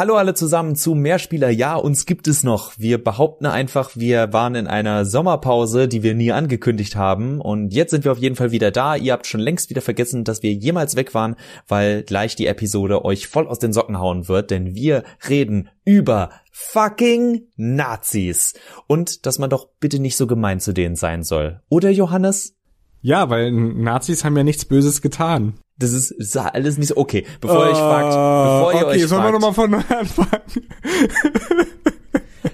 Hallo 0.00 0.16
alle 0.16 0.32
zusammen 0.32 0.76
zu 0.76 0.94
Mehrspieler. 0.94 1.50
Ja, 1.50 1.74
uns 1.76 2.06
gibt 2.06 2.26
es 2.26 2.42
noch. 2.42 2.72
Wir 2.78 3.04
behaupten 3.04 3.44
einfach, 3.44 3.90
wir 3.96 4.32
waren 4.32 4.54
in 4.54 4.66
einer 4.66 5.04
Sommerpause, 5.04 5.88
die 5.88 6.02
wir 6.02 6.14
nie 6.14 6.32
angekündigt 6.32 6.96
haben. 6.96 7.38
Und 7.38 7.74
jetzt 7.74 7.90
sind 7.90 8.04
wir 8.04 8.12
auf 8.12 8.18
jeden 8.18 8.34
Fall 8.34 8.50
wieder 8.50 8.70
da. 8.70 8.96
Ihr 8.96 9.12
habt 9.12 9.26
schon 9.26 9.42
längst 9.42 9.68
wieder 9.68 9.82
vergessen, 9.82 10.24
dass 10.24 10.42
wir 10.42 10.54
jemals 10.54 10.96
weg 10.96 11.12
waren, 11.12 11.36
weil 11.68 12.02
gleich 12.02 12.34
die 12.34 12.46
Episode 12.46 13.04
euch 13.04 13.28
voll 13.28 13.46
aus 13.46 13.58
den 13.58 13.74
Socken 13.74 14.00
hauen 14.00 14.26
wird. 14.26 14.50
Denn 14.50 14.74
wir 14.74 15.04
reden 15.28 15.68
über 15.84 16.30
fucking 16.50 17.48
Nazis. 17.56 18.54
Und 18.86 19.26
dass 19.26 19.38
man 19.38 19.50
doch 19.50 19.68
bitte 19.80 19.98
nicht 19.98 20.16
so 20.16 20.26
gemein 20.26 20.60
zu 20.60 20.72
denen 20.72 20.96
sein 20.96 21.24
soll. 21.24 21.60
Oder 21.68 21.90
Johannes? 21.90 22.56
Ja, 23.02 23.28
weil 23.28 23.52
Nazis 23.52 24.24
haben 24.24 24.36
ja 24.38 24.44
nichts 24.44 24.64
Böses 24.64 25.02
getan. 25.02 25.58
Das 25.80 25.92
ist, 25.92 26.14
das 26.18 26.28
ist 26.28 26.36
alles 26.36 26.78
nicht 26.78 26.88
so. 26.88 26.96
Okay, 26.96 27.26
bevor 27.40 27.64
ihr 27.66 27.70
euch 27.72 27.78
fragt, 27.78 28.10
bevor 28.10 28.72
ihr 28.72 28.86
okay, 28.86 29.02
euch 29.02 29.08
sollen 29.08 29.22
fragt. 29.22 29.32
wir 29.34 29.40
nochmal 29.40 29.54
von 29.54 29.70
neu 29.72 29.82
anfangen? 29.88 30.42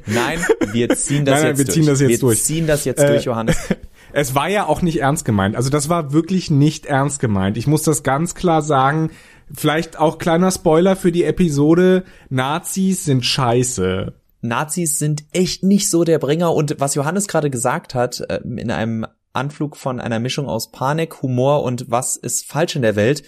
Nein, 0.07 0.39
wir 0.73 0.89
ziehen 0.91 1.25
das 1.25 1.43
Nein, 1.43 1.43
nein, 1.43 1.57
jetzt 1.57 1.59
wir 1.59 1.65
durch. 1.65 1.75
ziehen 1.75 1.87
das 1.87 2.01
jetzt 2.01 2.11
wir 2.11 2.19
durch. 2.19 2.43
ziehen 2.45 2.67
das 2.67 2.85
jetzt 2.85 3.01
Äh, 3.03 3.09
durch, 3.09 3.25
Johannes. 3.25 3.57
Es 4.13 4.35
war 4.35 4.49
ja 4.49 4.65
auch 4.65 4.81
nicht 4.81 5.01
ernst 5.03 5.27
gemeint. 5.27 5.57
Also 5.57 5.69
das 5.69 5.91
war 5.91 6.15
wirklich 6.15 6.51
nicht 6.51 6.87
ernst 6.87 7.21
gemeint. 7.21 7.59
Ich 7.59 7.67
muss 7.67 7.83
das 7.83 8.03
ganz 8.03 8.35
klar 8.35 8.63
sagen. 8.63 9.11
Vielleicht 9.53 9.99
auch 9.99 10.17
kleiner 10.17 10.51
Spoiler 10.51 10.97
für 10.97 11.13
die 11.13 11.25
Episode. 11.25 12.03
Nazis 12.31 13.05
sind 13.05 13.27
scheiße. 13.27 14.15
Nazis 14.41 14.99
sind 14.99 15.25
echt 15.33 15.65
nicht 15.65 15.91
so 15.91 16.03
der 16.05 16.19
Bringer 16.19 16.55
und 16.55 16.77
was 16.79 16.95
Johannes 16.95 17.29
gerade 17.29 17.51
gesagt 17.51 17.95
hat, 17.95 18.21
äh, 18.31 18.41
in 18.43 18.71
einem 18.71 19.07
Anflug 19.37 19.77
von 19.77 20.01
einer 20.01 20.19
Mischung 20.19 20.49
aus 20.49 20.71
Panik, 20.71 21.23
Humor 21.23 21.63
und 21.63 21.91
was 21.91 22.17
ist 22.17 22.47
falsch 22.47 22.77
in 22.77 22.83
der 22.83 22.97
Welt, 22.97 23.23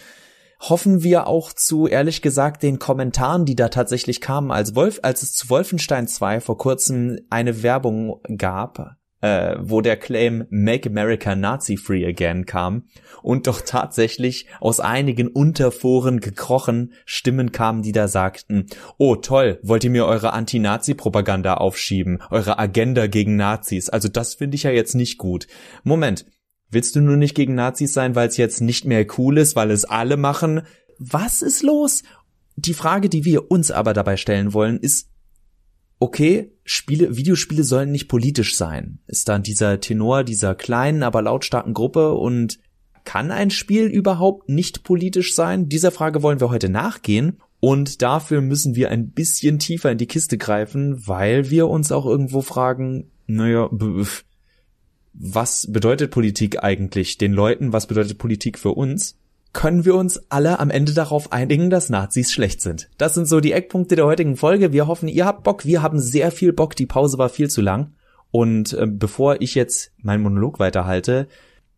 hoffen 0.60 1.02
wir 1.02 1.26
auch 1.26 1.52
zu, 1.52 1.86
ehrlich 1.86 2.22
gesagt, 2.22 2.62
den 2.62 2.78
Kommentaren, 2.78 3.44
die 3.44 3.54
da 3.54 3.68
tatsächlich 3.68 4.20
kamen, 4.20 4.50
als 4.50 4.74
Wolf, 4.74 4.98
als 5.02 5.22
es 5.22 5.32
zu 5.32 5.48
Wolfenstein 5.50 6.08
2 6.08 6.40
vor 6.40 6.58
kurzem 6.58 7.20
eine 7.30 7.62
Werbung 7.62 8.20
gab, 8.36 8.97
äh, 9.20 9.56
wo 9.60 9.80
der 9.80 9.96
Claim 9.96 10.46
Make 10.50 10.88
America 10.88 11.34
Nazi 11.34 11.76
Free 11.76 12.06
Again 12.06 12.46
kam 12.46 12.84
und 13.22 13.46
doch 13.46 13.60
tatsächlich 13.60 14.46
aus 14.60 14.80
einigen 14.80 15.28
Unterforen 15.28 16.20
gekrochen 16.20 16.92
Stimmen 17.04 17.52
kamen, 17.52 17.82
die 17.82 17.92
da 17.92 18.08
sagten, 18.08 18.66
oh 18.96 19.16
toll, 19.16 19.58
wollt 19.62 19.84
ihr 19.84 19.90
mir 19.90 20.06
eure 20.06 20.32
Anti-Nazi-Propaganda 20.32 21.54
aufschieben, 21.54 22.22
eure 22.30 22.58
Agenda 22.58 23.06
gegen 23.06 23.36
Nazis, 23.36 23.88
also 23.88 24.08
das 24.08 24.34
finde 24.34 24.54
ich 24.54 24.62
ja 24.62 24.70
jetzt 24.70 24.94
nicht 24.94 25.18
gut. 25.18 25.46
Moment, 25.82 26.26
willst 26.70 26.94
du 26.96 27.00
nur 27.00 27.16
nicht 27.16 27.34
gegen 27.34 27.54
Nazis 27.54 27.92
sein, 27.92 28.14
weil 28.14 28.28
es 28.28 28.36
jetzt 28.36 28.60
nicht 28.60 28.84
mehr 28.84 29.06
cool 29.18 29.38
ist, 29.38 29.56
weil 29.56 29.70
es 29.70 29.84
alle 29.84 30.16
machen? 30.16 30.62
Was 30.98 31.42
ist 31.42 31.62
los? 31.62 32.02
Die 32.56 32.74
Frage, 32.74 33.08
die 33.08 33.24
wir 33.24 33.50
uns 33.50 33.70
aber 33.70 33.94
dabei 33.94 34.16
stellen 34.16 34.52
wollen, 34.52 34.78
ist, 34.78 35.08
okay, 35.98 36.52
Spiele, 36.64 37.16
Videospiele 37.16 37.64
sollen 37.64 37.90
nicht 37.90 38.08
politisch 38.08 38.56
sein. 38.56 38.98
Ist 39.06 39.28
dann 39.28 39.42
dieser 39.42 39.80
Tenor 39.80 40.24
dieser 40.24 40.54
kleinen, 40.54 41.02
aber 41.02 41.22
lautstarken 41.22 41.74
Gruppe 41.74 42.14
und 42.14 42.58
kann 43.04 43.30
ein 43.30 43.50
Spiel 43.50 43.86
überhaupt 43.86 44.48
nicht 44.48 44.84
politisch 44.84 45.34
sein? 45.34 45.68
Dieser 45.68 45.90
Frage 45.90 46.22
wollen 46.22 46.40
wir 46.40 46.50
heute 46.50 46.68
nachgehen 46.68 47.38
und 47.60 48.02
dafür 48.02 48.40
müssen 48.40 48.76
wir 48.76 48.90
ein 48.90 49.10
bisschen 49.10 49.58
tiefer 49.58 49.90
in 49.90 49.98
die 49.98 50.06
Kiste 50.06 50.38
greifen, 50.38 51.06
weil 51.06 51.50
wir 51.50 51.68
uns 51.68 51.90
auch 51.90 52.06
irgendwo 52.06 52.42
fragen, 52.42 53.10
naja, 53.26 53.68
was 55.12 55.72
bedeutet 55.72 56.10
Politik 56.10 56.62
eigentlich 56.62 57.18
den 57.18 57.32
Leuten? 57.32 57.72
Was 57.72 57.86
bedeutet 57.86 58.18
Politik 58.18 58.58
für 58.58 58.72
uns? 58.72 59.18
Können 59.52 59.84
wir 59.84 59.94
uns 59.94 60.20
alle 60.28 60.60
am 60.60 60.70
Ende 60.70 60.92
darauf 60.92 61.32
einigen, 61.32 61.70
dass 61.70 61.88
Nazis 61.88 62.32
schlecht 62.32 62.60
sind? 62.60 62.88
Das 62.98 63.14
sind 63.14 63.26
so 63.26 63.40
die 63.40 63.52
Eckpunkte 63.52 63.96
der 63.96 64.06
heutigen 64.06 64.36
Folge. 64.36 64.72
Wir 64.72 64.86
hoffen, 64.86 65.08
ihr 65.08 65.24
habt 65.24 65.42
Bock. 65.42 65.64
Wir 65.64 65.82
haben 65.82 65.98
sehr 65.98 66.30
viel 66.30 66.52
Bock. 66.52 66.76
Die 66.76 66.86
Pause 66.86 67.18
war 67.18 67.28
viel 67.28 67.48
zu 67.48 67.60
lang. 67.60 67.92
Und 68.30 68.74
äh, 68.74 68.86
bevor 68.86 69.40
ich 69.40 69.54
jetzt 69.54 69.92
meinen 70.02 70.22
Monolog 70.22 70.58
weiterhalte, 70.58 71.28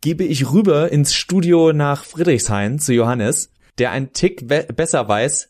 gebe 0.01 0.25
ich 0.25 0.51
rüber 0.51 0.91
ins 0.91 1.15
Studio 1.15 1.73
nach 1.73 2.05
Friedrichshain 2.05 2.79
zu 2.79 2.93
Johannes, 2.93 3.53
der 3.79 3.93
einen 3.93 4.13
Tick 4.13 4.49
be 4.49 4.67
besser 4.75 5.07
weiß, 5.07 5.50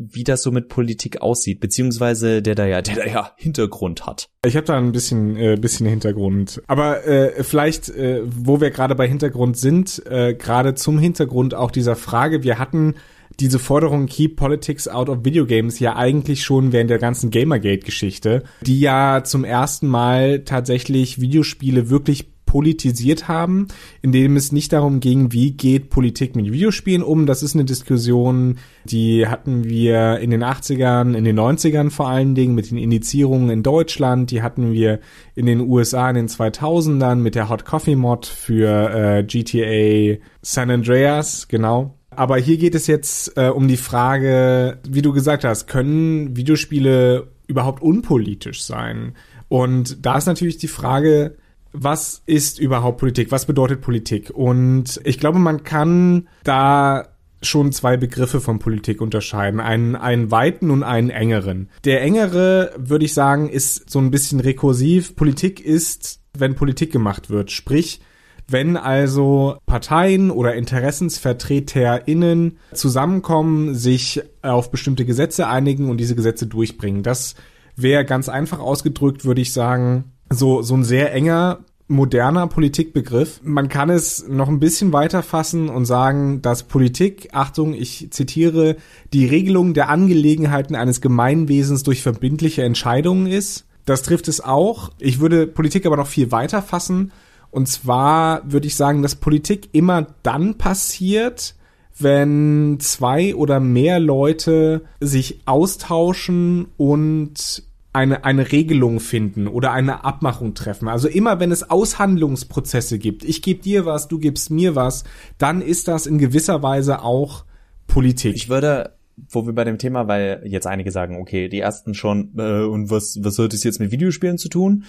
wie 0.00 0.24
das 0.24 0.42
so 0.42 0.50
mit 0.50 0.68
Politik 0.68 1.20
aussieht, 1.20 1.60
beziehungsweise 1.60 2.40
der 2.40 2.54
da 2.54 2.66
ja, 2.66 2.80
der 2.80 2.96
da 2.96 3.04
ja 3.04 3.32
Hintergrund 3.36 4.06
hat. 4.06 4.30
Ich 4.44 4.56
habe 4.56 4.66
da 4.66 4.78
ein 4.78 4.92
bisschen, 4.92 5.36
äh, 5.36 5.56
bisschen 5.60 5.86
Hintergrund. 5.86 6.62
Aber 6.66 7.06
äh, 7.06 7.44
vielleicht, 7.44 7.90
äh, 7.90 8.22
wo 8.24 8.60
wir 8.60 8.70
gerade 8.70 8.94
bei 8.94 9.06
Hintergrund 9.06 9.58
sind, 9.58 10.02
äh, 10.06 10.34
gerade 10.34 10.74
zum 10.74 10.98
Hintergrund 10.98 11.54
auch 11.54 11.70
dieser 11.70 11.96
Frage, 11.96 12.42
wir 12.42 12.58
hatten 12.58 12.94
diese 13.38 13.58
Forderung 13.58 14.06
Keep 14.06 14.36
Politics 14.36 14.88
out 14.88 15.08
of 15.08 15.24
Video 15.24 15.46
Games 15.46 15.78
ja 15.78 15.96
eigentlich 15.96 16.42
schon 16.42 16.72
während 16.72 16.90
der 16.90 16.98
ganzen 16.98 17.30
Gamergate-Geschichte, 17.30 18.42
die 18.62 18.80
ja 18.80 19.22
zum 19.24 19.44
ersten 19.44 19.86
Mal 19.86 20.44
tatsächlich 20.44 21.20
Videospiele 21.20 21.90
wirklich 21.90 22.30
politisiert 22.50 23.28
haben, 23.28 23.68
in 24.02 24.10
dem 24.10 24.34
es 24.34 24.50
nicht 24.50 24.72
darum 24.72 24.98
ging, 24.98 25.30
wie 25.30 25.52
geht 25.52 25.88
Politik 25.88 26.34
mit 26.34 26.50
Videospielen 26.50 27.00
um. 27.00 27.24
Das 27.24 27.44
ist 27.44 27.54
eine 27.54 27.64
Diskussion, 27.64 28.58
die 28.82 29.28
hatten 29.28 29.62
wir 29.62 30.18
in 30.18 30.32
den 30.32 30.42
80ern, 30.42 31.14
in 31.14 31.22
den 31.22 31.38
90ern 31.38 31.90
vor 31.90 32.08
allen 32.08 32.34
Dingen 32.34 32.56
mit 32.56 32.72
den 32.72 32.76
Indizierungen 32.76 33.50
in 33.50 33.62
Deutschland, 33.62 34.32
die 34.32 34.42
hatten 34.42 34.72
wir 34.72 34.98
in 35.36 35.46
den 35.46 35.60
USA 35.60 36.10
in 36.10 36.16
den 36.16 36.26
2000ern 36.26 37.14
mit 37.14 37.36
der 37.36 37.48
Hot 37.48 37.64
Coffee 37.64 37.94
Mod 37.94 38.26
für 38.26 38.90
äh, 38.92 39.22
GTA 39.22 40.20
San 40.42 40.72
Andreas, 40.72 41.46
genau. 41.46 41.94
Aber 42.10 42.36
hier 42.36 42.58
geht 42.58 42.74
es 42.74 42.88
jetzt 42.88 43.36
äh, 43.36 43.46
um 43.50 43.68
die 43.68 43.76
Frage, 43.76 44.80
wie 44.88 45.02
du 45.02 45.12
gesagt 45.12 45.44
hast, 45.44 45.68
können 45.68 46.36
Videospiele 46.36 47.28
überhaupt 47.46 47.80
unpolitisch 47.80 48.64
sein? 48.64 49.14
Und 49.48 50.04
da 50.04 50.18
ist 50.18 50.26
natürlich 50.26 50.58
die 50.58 50.66
Frage, 50.66 51.36
was 51.72 52.22
ist 52.26 52.58
überhaupt 52.58 52.98
Politik? 52.98 53.30
Was 53.30 53.46
bedeutet 53.46 53.80
Politik? 53.80 54.30
Und 54.30 55.00
ich 55.04 55.18
glaube, 55.18 55.38
man 55.38 55.62
kann 55.62 56.28
da 56.44 57.08
schon 57.42 57.72
zwei 57.72 57.96
Begriffe 57.96 58.40
von 58.40 58.58
Politik 58.58 59.00
unterscheiden. 59.00 59.60
Einen, 59.60 59.96
einen 59.96 60.30
weiten 60.30 60.70
und 60.70 60.82
einen 60.82 61.10
engeren. 61.10 61.70
Der 61.84 62.02
engere, 62.02 62.72
würde 62.76 63.04
ich 63.04 63.14
sagen, 63.14 63.48
ist 63.48 63.90
so 63.90 63.98
ein 63.98 64.10
bisschen 64.10 64.40
rekursiv. 64.40 65.16
Politik 65.16 65.60
ist, 65.60 66.20
wenn 66.36 66.54
Politik 66.54 66.92
gemacht 66.92 67.30
wird. 67.30 67.50
Sprich, 67.50 68.00
wenn 68.46 68.76
also 68.76 69.58
Parteien 69.66 70.30
oder 70.30 70.54
InteressensvertreterInnen 70.54 72.58
zusammenkommen, 72.74 73.74
sich 73.74 74.22
auf 74.42 74.70
bestimmte 74.70 75.04
Gesetze 75.04 75.46
einigen 75.46 75.88
und 75.88 75.98
diese 75.98 76.16
Gesetze 76.16 76.46
durchbringen. 76.46 77.02
Das 77.02 77.36
wäre 77.76 78.04
ganz 78.04 78.28
einfach 78.28 78.58
ausgedrückt, 78.58 79.24
würde 79.24 79.40
ich 79.40 79.52
sagen, 79.52 80.12
so, 80.30 80.62
so 80.62 80.74
ein 80.74 80.84
sehr 80.84 81.12
enger, 81.12 81.60
moderner 81.88 82.46
Politikbegriff. 82.46 83.40
Man 83.42 83.68
kann 83.68 83.90
es 83.90 84.26
noch 84.28 84.48
ein 84.48 84.60
bisschen 84.60 84.92
weiter 84.92 85.22
fassen 85.22 85.68
und 85.68 85.84
sagen, 85.84 86.40
dass 86.40 86.62
Politik, 86.62 87.30
Achtung, 87.32 87.74
ich 87.74 88.08
zitiere, 88.12 88.76
die 89.12 89.26
Regelung 89.26 89.74
der 89.74 89.88
Angelegenheiten 89.88 90.76
eines 90.76 91.00
Gemeinwesens 91.00 91.82
durch 91.82 92.02
verbindliche 92.02 92.62
Entscheidungen 92.62 93.26
ist. 93.26 93.66
Das 93.86 94.02
trifft 94.02 94.28
es 94.28 94.40
auch. 94.40 94.92
Ich 95.00 95.18
würde 95.18 95.48
Politik 95.48 95.84
aber 95.84 95.96
noch 95.96 96.06
viel 96.06 96.30
weiter 96.30 96.62
fassen. 96.62 97.10
Und 97.50 97.66
zwar 97.66 98.42
würde 98.44 98.68
ich 98.68 98.76
sagen, 98.76 99.02
dass 99.02 99.16
Politik 99.16 99.70
immer 99.72 100.06
dann 100.22 100.56
passiert, 100.58 101.56
wenn 101.98 102.78
zwei 102.78 103.34
oder 103.34 103.58
mehr 103.58 103.98
Leute 103.98 104.82
sich 105.00 105.40
austauschen 105.44 106.68
und 106.76 107.64
eine, 107.92 108.24
eine 108.24 108.52
Regelung 108.52 109.00
finden 109.00 109.48
oder 109.48 109.72
eine 109.72 110.04
Abmachung 110.04 110.54
treffen. 110.54 110.88
Also 110.88 111.08
immer 111.08 111.40
wenn 111.40 111.50
es 111.50 111.68
Aushandlungsprozesse 111.70 112.98
gibt, 112.98 113.24
ich 113.24 113.42
gebe 113.42 113.62
dir 113.62 113.84
was, 113.84 114.06
du 114.08 114.18
gibst 114.18 114.50
mir 114.50 114.76
was, 114.76 115.04
dann 115.38 115.60
ist 115.60 115.88
das 115.88 116.06
in 116.06 116.18
gewisser 116.18 116.62
Weise 116.62 117.02
auch 117.02 117.44
Politik. 117.88 118.36
Ich 118.36 118.48
würde, 118.48 118.94
wo 119.28 119.44
wir 119.44 119.52
bei 119.52 119.64
dem 119.64 119.78
Thema, 119.78 120.06
weil 120.06 120.42
jetzt 120.44 120.68
einige 120.68 120.92
sagen, 120.92 121.16
okay, 121.20 121.48
die 121.48 121.58
ersten 121.58 121.94
schon, 121.94 122.32
äh, 122.38 122.62
und 122.62 122.90
was, 122.90 123.18
was 123.22 123.38
hat 123.38 123.52
das 123.52 123.64
jetzt 123.64 123.80
mit 123.80 123.90
Videospielen 123.90 124.38
zu 124.38 124.48
tun? 124.48 124.84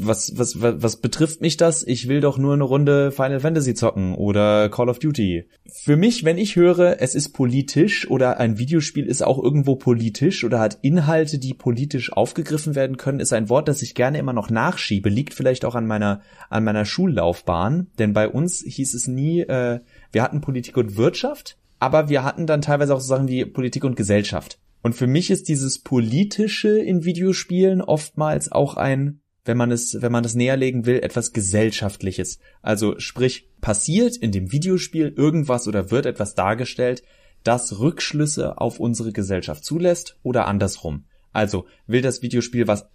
Was, 0.00 0.32
was, 0.36 0.60
was, 0.60 0.82
was 0.82 0.96
betrifft 0.96 1.40
mich 1.40 1.56
das? 1.56 1.86
Ich 1.86 2.08
will 2.08 2.20
doch 2.20 2.38
nur 2.38 2.54
eine 2.54 2.64
Runde 2.64 3.12
Final 3.12 3.40
Fantasy 3.40 3.74
zocken 3.74 4.14
oder 4.14 4.68
Call 4.68 4.88
of 4.88 4.98
Duty. 4.98 5.48
Für 5.70 5.96
mich, 5.96 6.24
wenn 6.24 6.38
ich 6.38 6.56
höre, 6.56 7.00
es 7.00 7.14
ist 7.14 7.30
politisch 7.30 8.08
oder 8.10 8.38
ein 8.38 8.58
Videospiel 8.58 9.06
ist 9.06 9.22
auch 9.22 9.42
irgendwo 9.42 9.76
politisch 9.76 10.44
oder 10.44 10.60
hat 10.60 10.78
Inhalte, 10.82 11.38
die 11.38 11.54
politisch 11.54 12.12
aufgegriffen 12.12 12.74
werden 12.74 12.96
können, 12.96 13.20
ist 13.20 13.32
ein 13.32 13.48
Wort, 13.48 13.68
das 13.68 13.82
ich 13.82 13.94
gerne 13.94 14.18
immer 14.18 14.32
noch 14.32 14.50
nachschiebe. 14.50 15.08
Liegt 15.08 15.34
vielleicht 15.34 15.64
auch 15.64 15.74
an 15.74 15.86
meiner, 15.86 16.22
an 16.50 16.64
meiner 16.64 16.84
Schullaufbahn. 16.84 17.88
Denn 17.98 18.12
bei 18.12 18.28
uns 18.28 18.62
hieß 18.66 18.94
es 18.94 19.08
nie, 19.08 19.40
äh, 19.40 19.80
wir 20.12 20.22
hatten 20.22 20.40
Politik 20.40 20.76
und 20.76 20.96
Wirtschaft, 20.96 21.58
aber 21.78 22.08
wir 22.08 22.24
hatten 22.24 22.46
dann 22.46 22.62
teilweise 22.62 22.94
auch 22.94 23.00
so 23.00 23.08
Sachen 23.08 23.28
wie 23.28 23.44
Politik 23.44 23.84
und 23.84 23.96
Gesellschaft. 23.96 24.58
Und 24.82 24.94
für 24.94 25.06
mich 25.06 25.30
ist 25.30 25.48
dieses 25.48 25.80
Politische 25.80 26.78
in 26.78 27.04
Videospielen 27.04 27.80
oftmals 27.80 28.50
auch 28.52 28.76
ein 28.76 29.20
wenn 29.48 29.56
man 29.56 29.72
es, 29.72 30.00
wenn 30.00 30.12
man 30.12 30.24
es 30.24 30.34
näherlegen 30.34 30.86
will, 30.86 31.00
etwas 31.00 31.32
Gesellschaftliches. 31.32 32.38
Also 32.62 32.98
sprich, 32.98 33.48
passiert 33.60 34.16
in 34.16 34.30
dem 34.30 34.52
Videospiel 34.52 35.12
irgendwas 35.16 35.66
oder 35.66 35.90
wird 35.90 36.06
etwas 36.06 36.36
dargestellt, 36.36 37.02
das 37.42 37.80
Rückschlüsse 37.80 38.58
auf 38.58 38.78
unsere 38.78 39.12
Gesellschaft 39.12 39.64
zulässt 39.64 40.18
oder 40.22 40.46
andersrum. 40.46 41.04
Also 41.32 41.66
will 41.86 42.02
das 42.02 42.22
Videospiel 42.22 42.68
was 42.68 42.88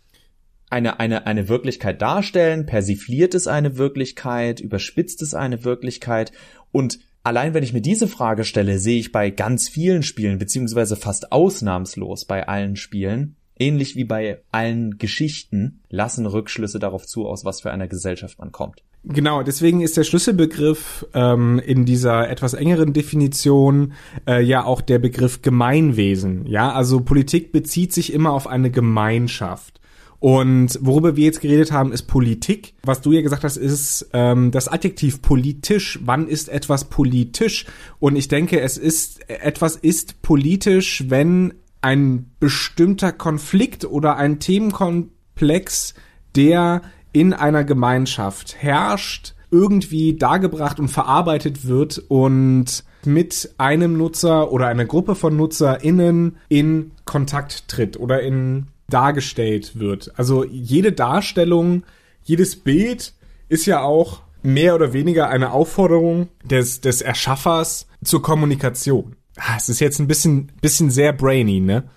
eine, 0.69 1.00
eine, 1.00 1.27
eine 1.27 1.50
Wirklichkeit 1.50 2.01
darstellen, 2.01 2.65
persifliert 2.65 3.35
es 3.35 3.47
eine 3.47 3.77
Wirklichkeit, 3.77 4.59
überspitzt 4.59 5.21
es 5.21 5.33
eine 5.33 5.63
Wirklichkeit 5.63 6.31
und 6.71 7.00
allein 7.21 7.53
wenn 7.53 7.63
ich 7.63 7.73
mir 7.73 7.81
diese 7.81 8.07
Frage 8.07 8.44
stelle, 8.44 8.79
sehe 8.79 9.00
ich 9.00 9.11
bei 9.11 9.29
ganz 9.29 9.69
vielen 9.69 10.03
Spielen, 10.03 10.39
beziehungsweise 10.39 10.95
fast 10.95 11.31
ausnahmslos 11.31 12.25
bei 12.25 12.47
allen 12.47 12.75
Spielen, 12.75 13.35
ähnlich 13.59 13.95
wie 13.95 14.03
bei 14.03 14.41
allen 14.51 14.97
Geschichten, 14.97 15.81
lassen 15.89 16.25
Rückschlüsse 16.25 16.79
darauf 16.79 17.05
zu, 17.05 17.27
aus 17.27 17.45
was 17.45 17.61
für 17.61 17.71
einer 17.71 17.88
Gesellschaft 17.88 18.39
man 18.39 18.51
kommt. 18.51 18.83
Genau, 19.05 19.44
deswegen 19.44 19.81
ist 19.81 19.97
der 19.97 20.05
Schlüsselbegriff 20.05 21.05
ähm, 21.13 21.59
in 21.59 21.83
dieser 21.83 22.29
etwas 22.29 22.53
engeren 22.53 22.94
Definition 22.94 23.94
äh, 24.25 24.41
ja 24.41 24.63
auch 24.63 24.79
der 24.79 24.97
Begriff 24.97 25.41
Gemeinwesen. 25.41 26.45
Ja, 26.47 26.71
also 26.71 27.01
Politik 27.01 27.51
bezieht 27.51 27.91
sich 27.91 28.13
immer 28.13 28.31
auf 28.31 28.47
eine 28.47 28.71
Gemeinschaft. 28.71 29.81
Und 30.23 30.79
worüber 30.81 31.17
wir 31.17 31.25
jetzt 31.25 31.41
geredet 31.41 31.73
haben, 31.73 31.91
ist 31.91 32.03
Politik. 32.03 32.75
Was 32.83 33.01
du 33.01 33.11
ja 33.11 33.21
gesagt 33.21 33.44
hast, 33.44 33.57
ist 33.57 34.09
ähm, 34.13 34.51
das 34.51 34.69
Adjektiv 34.69 35.21
politisch. 35.21 36.00
Wann 36.05 36.29
ist 36.29 36.47
etwas 36.47 36.85
politisch? 36.85 37.65
Und 38.00 38.15
ich 38.15 38.29
denke, 38.29 38.61
es 38.61 38.77
ist 38.77 39.29
etwas 39.29 39.75
ist 39.75 40.21
politisch, 40.21 41.03
wenn 41.09 41.55
ein 41.83 42.31
bestimmter 42.39 43.12
Konflikt 43.12 43.85
oder 43.85 44.15
ein 44.15 44.39
Themenkomplex, 44.39 45.94
der 46.35 46.81
in 47.12 47.33
einer 47.33 47.63
Gemeinschaft 47.63 48.56
herrscht, 48.57 49.35
irgendwie 49.51 50.15
dargebracht 50.18 50.80
und 50.80 50.88
verarbeitet 50.88 51.68
wird 51.68 52.00
und 52.07 52.83
mit 53.06 53.53
einem 53.57 53.97
Nutzer 53.97 54.51
oder 54.51 54.68
einer 54.68 54.85
Gruppe 54.85 55.13
von 55.13 55.35
NutzerInnen 55.35 56.38
in 56.47 56.91
Kontakt 57.06 57.68
tritt 57.68 58.00
oder 58.00 58.21
in 58.21 58.68
dargestellt 58.89 59.77
wird. 59.79 60.12
Also 60.18 60.44
jede 60.45 60.94
Darstellung, 60.94 61.83
jedes 62.24 62.56
Bild 62.56 63.13
ist 63.50 63.65
ja 63.65 63.81
auch 63.81 64.21
mehr 64.41 64.75
oder 64.75 64.94
weniger 64.94 65.29
eine 65.29 65.51
Aufforderung 65.51 66.29
des, 66.44 66.81
des 66.81 67.01
Erschaffers 67.01 67.88
zur 68.03 68.21
Kommunikation. 68.21 69.15
Ah, 69.38 69.56
es 69.57 69.69
ist 69.69 69.80
jetzt 69.80 70.00
ein 70.00 70.07
bisschen, 70.07 70.51
bisschen 70.62 70.91
sehr 70.91 71.13
brainy, 71.13 71.59
ne? 71.59 71.89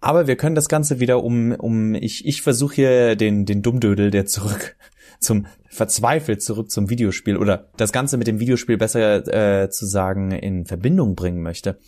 Aber 0.00 0.26
wir 0.26 0.36
können 0.36 0.56
das 0.56 0.68
Ganze 0.68 0.98
wieder 0.98 1.22
um, 1.22 1.52
um, 1.52 1.94
ich, 1.94 2.26
ich 2.26 2.42
versuche 2.42 2.74
hier 2.74 3.16
den, 3.16 3.44
den 3.46 3.62
Dummdödel, 3.62 4.10
der 4.10 4.26
zurück 4.26 4.76
zum, 5.20 5.46
verzweifelt 5.68 6.42
zurück 6.42 6.70
zum 6.70 6.90
Videospiel 6.90 7.36
oder 7.36 7.70
das 7.76 7.92
Ganze 7.92 8.16
mit 8.16 8.26
dem 8.26 8.40
Videospiel 8.40 8.76
besser 8.76 9.62
äh, 9.62 9.70
zu 9.70 9.86
sagen 9.86 10.32
in 10.32 10.66
Verbindung 10.66 11.14
bringen 11.14 11.42
möchte. 11.42 11.78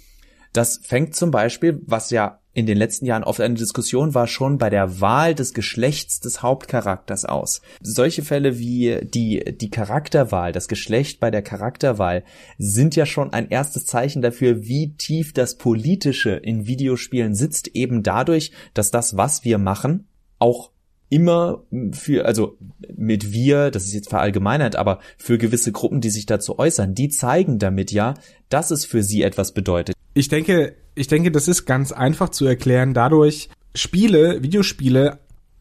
Das 0.53 0.81
fängt 0.85 1.17
zum 1.17 1.33
Beispiel, 1.33 1.83
was 1.87 2.11
ja 2.11 2.41
in 2.55 2.67
den 2.67 2.79
letzten 2.79 3.05
Jahren 3.05 3.25
oft 3.25 3.41
eine 3.41 3.55
Diskussion 3.55 4.15
war, 4.15 4.27
schon 4.29 4.59
bei 4.59 4.71
der 4.71 5.01
Wahl 5.01 5.35
des 5.35 5.53
Geschlechts 5.55 6.21
des 6.21 6.43
Hauptcharakters 6.43 7.25
aus. 7.25 7.61
Solche 7.83 8.23
Fälle 8.23 8.59
wie 8.59 9.01
die, 9.03 9.57
die 9.61 9.71
Charakterwahl, 9.71 10.53
das 10.53 10.69
Geschlecht 10.69 11.21
bei 11.21 11.31
der 11.31 11.43
Charakterwahl 11.43 12.23
sind 12.57 12.95
ja 12.97 13.07
schon 13.07 13.33
ein 13.33 13.49
erstes 13.49 13.87
Zeichen 13.87 14.23
dafür, 14.23 14.63
wie 14.63 14.95
tief 14.95 15.33
das 15.33 15.59
Politische 15.59 16.31
in 16.31 16.67
Videospielen 16.67 17.35
sitzt, 17.35 17.69
eben 17.75 18.03
dadurch, 18.03 18.53
dass 18.73 18.91
das, 18.93 19.17
was 19.17 19.45
wir 19.45 19.59
machen, 19.59 20.07
auch 20.39 20.71
immer 21.11 21.65
für, 21.93 22.25
also 22.25 22.57
mit 22.97 23.33
wir, 23.33 23.71
das 23.71 23.85
ist 23.85 23.95
jetzt 23.95 24.11
verallgemeinert, 24.11 24.77
aber 24.77 25.01
für 25.19 25.39
gewisse 25.39 25.73
Gruppen, 25.73 26.01
die 26.01 26.11
sich 26.11 26.27
dazu 26.27 26.59
äußern, 26.59 26.95
die 26.95 27.09
zeigen 27.09 27.59
damit 27.59 27.93
ja, 27.93 28.15
dass 28.49 28.71
es 28.71 28.85
für 28.85 29.03
sie 29.03 29.23
etwas 29.23 29.53
bedeutet. 29.53 29.95
Ich 30.15 30.29
denke, 30.29 30.77
ich 30.95 31.09
denke, 31.09 31.31
das 31.31 31.49
ist 31.49 31.67
ganz 31.67 31.93
einfach 31.93 32.29
zu 32.29 32.47
erklären. 32.47 32.95
Dadurch 32.95 33.51
Spiele, 33.75 34.43
Videospiele, 34.43 35.19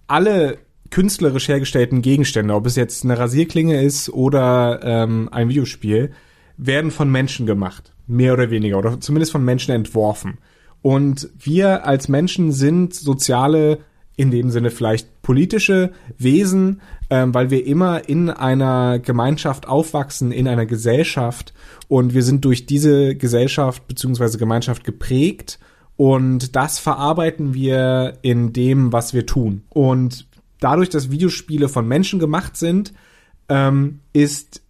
alle 0.07 0.59
künstlerisch 0.91 1.47
hergestellten 1.47 2.03
Gegenstände, 2.03 2.53
ob 2.53 2.67
es 2.67 2.75
jetzt 2.75 3.03
eine 3.03 3.17
Rasierklinge 3.17 3.81
ist 3.81 4.09
oder 4.09 4.79
ähm, 4.83 5.27
ein 5.31 5.49
Videospiel, 5.49 6.11
werden 6.57 6.91
von 6.91 7.11
Menschen 7.11 7.47
gemacht, 7.47 7.93
mehr 8.05 8.33
oder 8.33 8.51
weniger, 8.51 8.77
oder 8.77 9.01
zumindest 9.01 9.31
von 9.31 9.43
Menschen 9.43 9.73
entworfen. 9.73 10.37
Und 10.83 11.29
wir 11.39 11.87
als 11.87 12.09
Menschen 12.09 12.51
sind 12.51 12.93
soziale 12.93 13.79
in 14.15 14.31
dem 14.31 14.51
Sinne 14.51 14.69
vielleicht 14.69 15.21
politische 15.21 15.91
Wesen, 16.17 16.81
ähm, 17.09 17.33
weil 17.33 17.49
wir 17.49 17.65
immer 17.65 18.07
in 18.07 18.29
einer 18.29 18.99
Gemeinschaft 18.99 19.67
aufwachsen, 19.67 20.31
in 20.31 20.47
einer 20.47 20.65
Gesellschaft 20.65 21.53
und 21.87 22.13
wir 22.13 22.23
sind 22.23 22.45
durch 22.45 22.65
diese 22.65 23.15
Gesellschaft 23.15 23.87
beziehungsweise 23.87 24.37
Gemeinschaft 24.37 24.83
geprägt 24.83 25.59
und 25.95 26.55
das 26.55 26.79
verarbeiten 26.79 27.53
wir 27.53 28.17
in 28.21 28.53
dem, 28.53 28.91
was 28.91 29.13
wir 29.13 29.25
tun. 29.25 29.63
Und 29.69 30.27
dadurch, 30.59 30.89
dass 30.89 31.11
Videospiele 31.11 31.69
von 31.69 31.87
Menschen 31.87 32.19
gemacht 32.19 32.57
sind, 32.57 32.93
ähm, 33.49 33.99
ist 34.13 34.61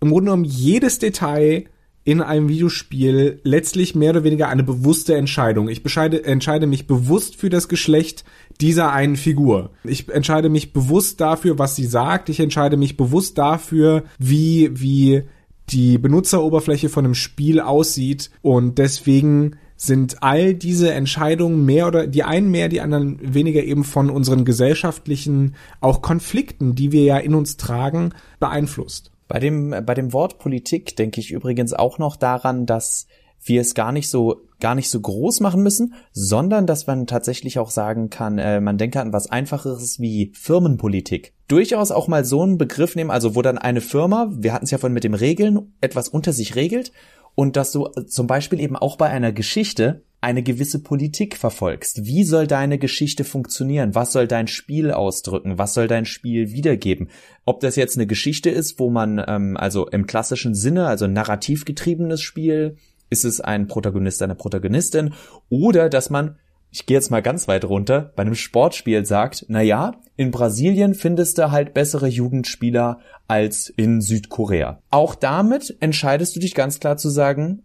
im 0.00 0.10
Grunde 0.10 0.26
genommen 0.26 0.44
jedes 0.44 0.98
Detail 0.98 1.64
in 2.04 2.22
einem 2.22 2.48
Videospiel 2.48 3.40
letztlich 3.42 3.94
mehr 3.94 4.10
oder 4.10 4.24
weniger 4.24 4.48
eine 4.48 4.62
bewusste 4.62 5.14
Entscheidung. 5.14 5.68
Ich 5.68 5.82
bescheide, 5.82 6.24
entscheide 6.24 6.66
mich 6.66 6.86
bewusst 6.86 7.36
für 7.36 7.50
das 7.50 7.68
Geschlecht 7.68 8.24
dieser 8.60 8.92
einen 8.92 9.16
Figur. 9.16 9.70
Ich 9.84 10.08
entscheide 10.08 10.48
mich 10.48 10.72
bewusst 10.72 11.20
dafür, 11.20 11.58
was 11.58 11.76
sie 11.76 11.86
sagt. 11.86 12.28
Ich 12.28 12.40
entscheide 12.40 12.76
mich 12.76 12.96
bewusst 12.96 13.38
dafür, 13.38 14.04
wie, 14.18 14.70
wie 14.72 15.22
die 15.70 15.98
Benutzeroberfläche 15.98 16.88
von 16.88 17.04
einem 17.04 17.14
Spiel 17.14 17.60
aussieht. 17.60 18.30
Und 18.42 18.78
deswegen 18.78 19.56
sind 19.76 20.22
all 20.22 20.54
diese 20.54 20.92
Entscheidungen 20.92 21.64
mehr 21.64 21.86
oder 21.86 22.06
die 22.08 22.24
einen 22.24 22.50
mehr, 22.50 22.68
die 22.68 22.80
anderen 22.80 23.18
weniger 23.22 23.62
eben 23.62 23.84
von 23.84 24.10
unseren 24.10 24.44
gesellschaftlichen 24.44 25.54
auch 25.80 26.02
Konflikten, 26.02 26.74
die 26.74 26.90
wir 26.90 27.04
ja 27.04 27.18
in 27.18 27.34
uns 27.34 27.56
tragen, 27.56 28.10
beeinflusst. 28.40 29.12
Bei 29.28 29.38
dem, 29.38 29.70
bei 29.86 29.94
dem 29.94 30.12
Wort 30.12 30.38
Politik 30.38 30.96
denke 30.96 31.20
ich 31.20 31.30
übrigens 31.30 31.74
auch 31.74 31.98
noch 31.98 32.16
daran, 32.16 32.66
dass 32.66 33.06
wir 33.40 33.60
es 33.60 33.74
gar 33.74 33.92
nicht 33.92 34.10
so 34.10 34.47
gar 34.60 34.74
nicht 34.74 34.90
so 34.90 35.00
groß 35.00 35.40
machen 35.40 35.62
müssen, 35.62 35.94
sondern 36.12 36.66
dass 36.66 36.86
man 36.86 37.06
tatsächlich 37.06 37.58
auch 37.58 37.70
sagen 37.70 38.10
kann, 38.10 38.38
äh, 38.38 38.60
man 38.60 38.78
denke 38.78 39.00
an 39.00 39.12
was 39.12 39.30
einfacheres 39.30 40.00
wie 40.00 40.32
Firmenpolitik. 40.34 41.32
Durchaus 41.48 41.90
auch 41.90 42.08
mal 42.08 42.24
so 42.24 42.42
einen 42.42 42.58
Begriff 42.58 42.96
nehmen, 42.96 43.10
also 43.10 43.34
wo 43.34 43.42
dann 43.42 43.58
eine 43.58 43.80
Firma, 43.80 44.28
wir 44.30 44.52
hatten 44.52 44.64
es 44.64 44.70
ja 44.70 44.78
von 44.78 44.92
mit 44.92 45.04
dem 45.04 45.14
Regeln, 45.14 45.72
etwas 45.80 46.08
unter 46.08 46.32
sich 46.32 46.56
regelt 46.56 46.92
und 47.34 47.56
dass 47.56 47.72
du 47.72 47.86
zum 48.06 48.26
Beispiel 48.26 48.60
eben 48.60 48.76
auch 48.76 48.96
bei 48.96 49.08
einer 49.08 49.32
Geschichte 49.32 50.02
eine 50.20 50.42
gewisse 50.42 50.82
Politik 50.82 51.36
verfolgst. 51.36 52.04
Wie 52.04 52.24
soll 52.24 52.48
deine 52.48 52.78
Geschichte 52.78 53.22
funktionieren? 53.22 53.94
Was 53.94 54.12
soll 54.12 54.26
dein 54.26 54.48
Spiel 54.48 54.90
ausdrücken? 54.90 55.58
Was 55.58 55.74
soll 55.74 55.86
dein 55.86 56.04
Spiel 56.04 56.50
wiedergeben? 56.50 57.08
Ob 57.44 57.60
das 57.60 57.76
jetzt 57.76 57.96
eine 57.96 58.08
Geschichte 58.08 58.50
ist, 58.50 58.80
wo 58.80 58.90
man 58.90 59.22
ähm, 59.28 59.56
also 59.56 59.86
im 59.86 60.06
klassischen 60.06 60.54
Sinne, 60.54 60.88
also 60.88 61.06
narrativ 61.06 61.64
getriebenes 61.64 62.20
Spiel, 62.20 62.76
ist 63.10 63.24
es 63.24 63.40
ein 63.40 63.66
Protagonist, 63.66 64.22
eine 64.22 64.34
Protagonistin, 64.34 65.14
oder 65.48 65.88
dass 65.88 66.10
man 66.10 66.36
ich 66.70 66.86
gehe 66.86 66.96
jetzt 66.96 67.10
mal 67.10 67.22
ganz 67.22 67.48
weit 67.48 67.64
runter, 67.64 68.12
bei 68.14 68.22
einem 68.22 68.34
Sportspiel 68.34 69.04
sagt, 69.06 69.46
na 69.48 69.62
ja, 69.62 69.92
in 70.16 70.30
Brasilien 70.30 70.94
findest 70.94 71.38
du 71.38 71.50
halt 71.50 71.72
bessere 71.72 72.08
Jugendspieler 72.08 73.00
als 73.26 73.72
in 73.74 74.00
Südkorea. 74.00 74.82
Auch 74.90 75.14
damit 75.14 75.76
entscheidest 75.80 76.36
du 76.36 76.40
dich 76.40 76.54
ganz 76.54 76.78
klar 76.80 76.96
zu 76.96 77.08
sagen, 77.08 77.62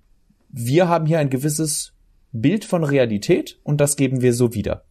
wir 0.49 0.87
haben 0.87 1.05
hier 1.05 1.19
ein 1.19 1.29
gewisses 1.29 1.93
Bild 2.31 2.63
von 2.63 2.83
Realität 2.83 3.59
und 3.63 3.81
das 3.81 3.95
geben 3.95 4.21
wir 4.21 4.33
so 4.33 4.53
wieder. 4.53 4.85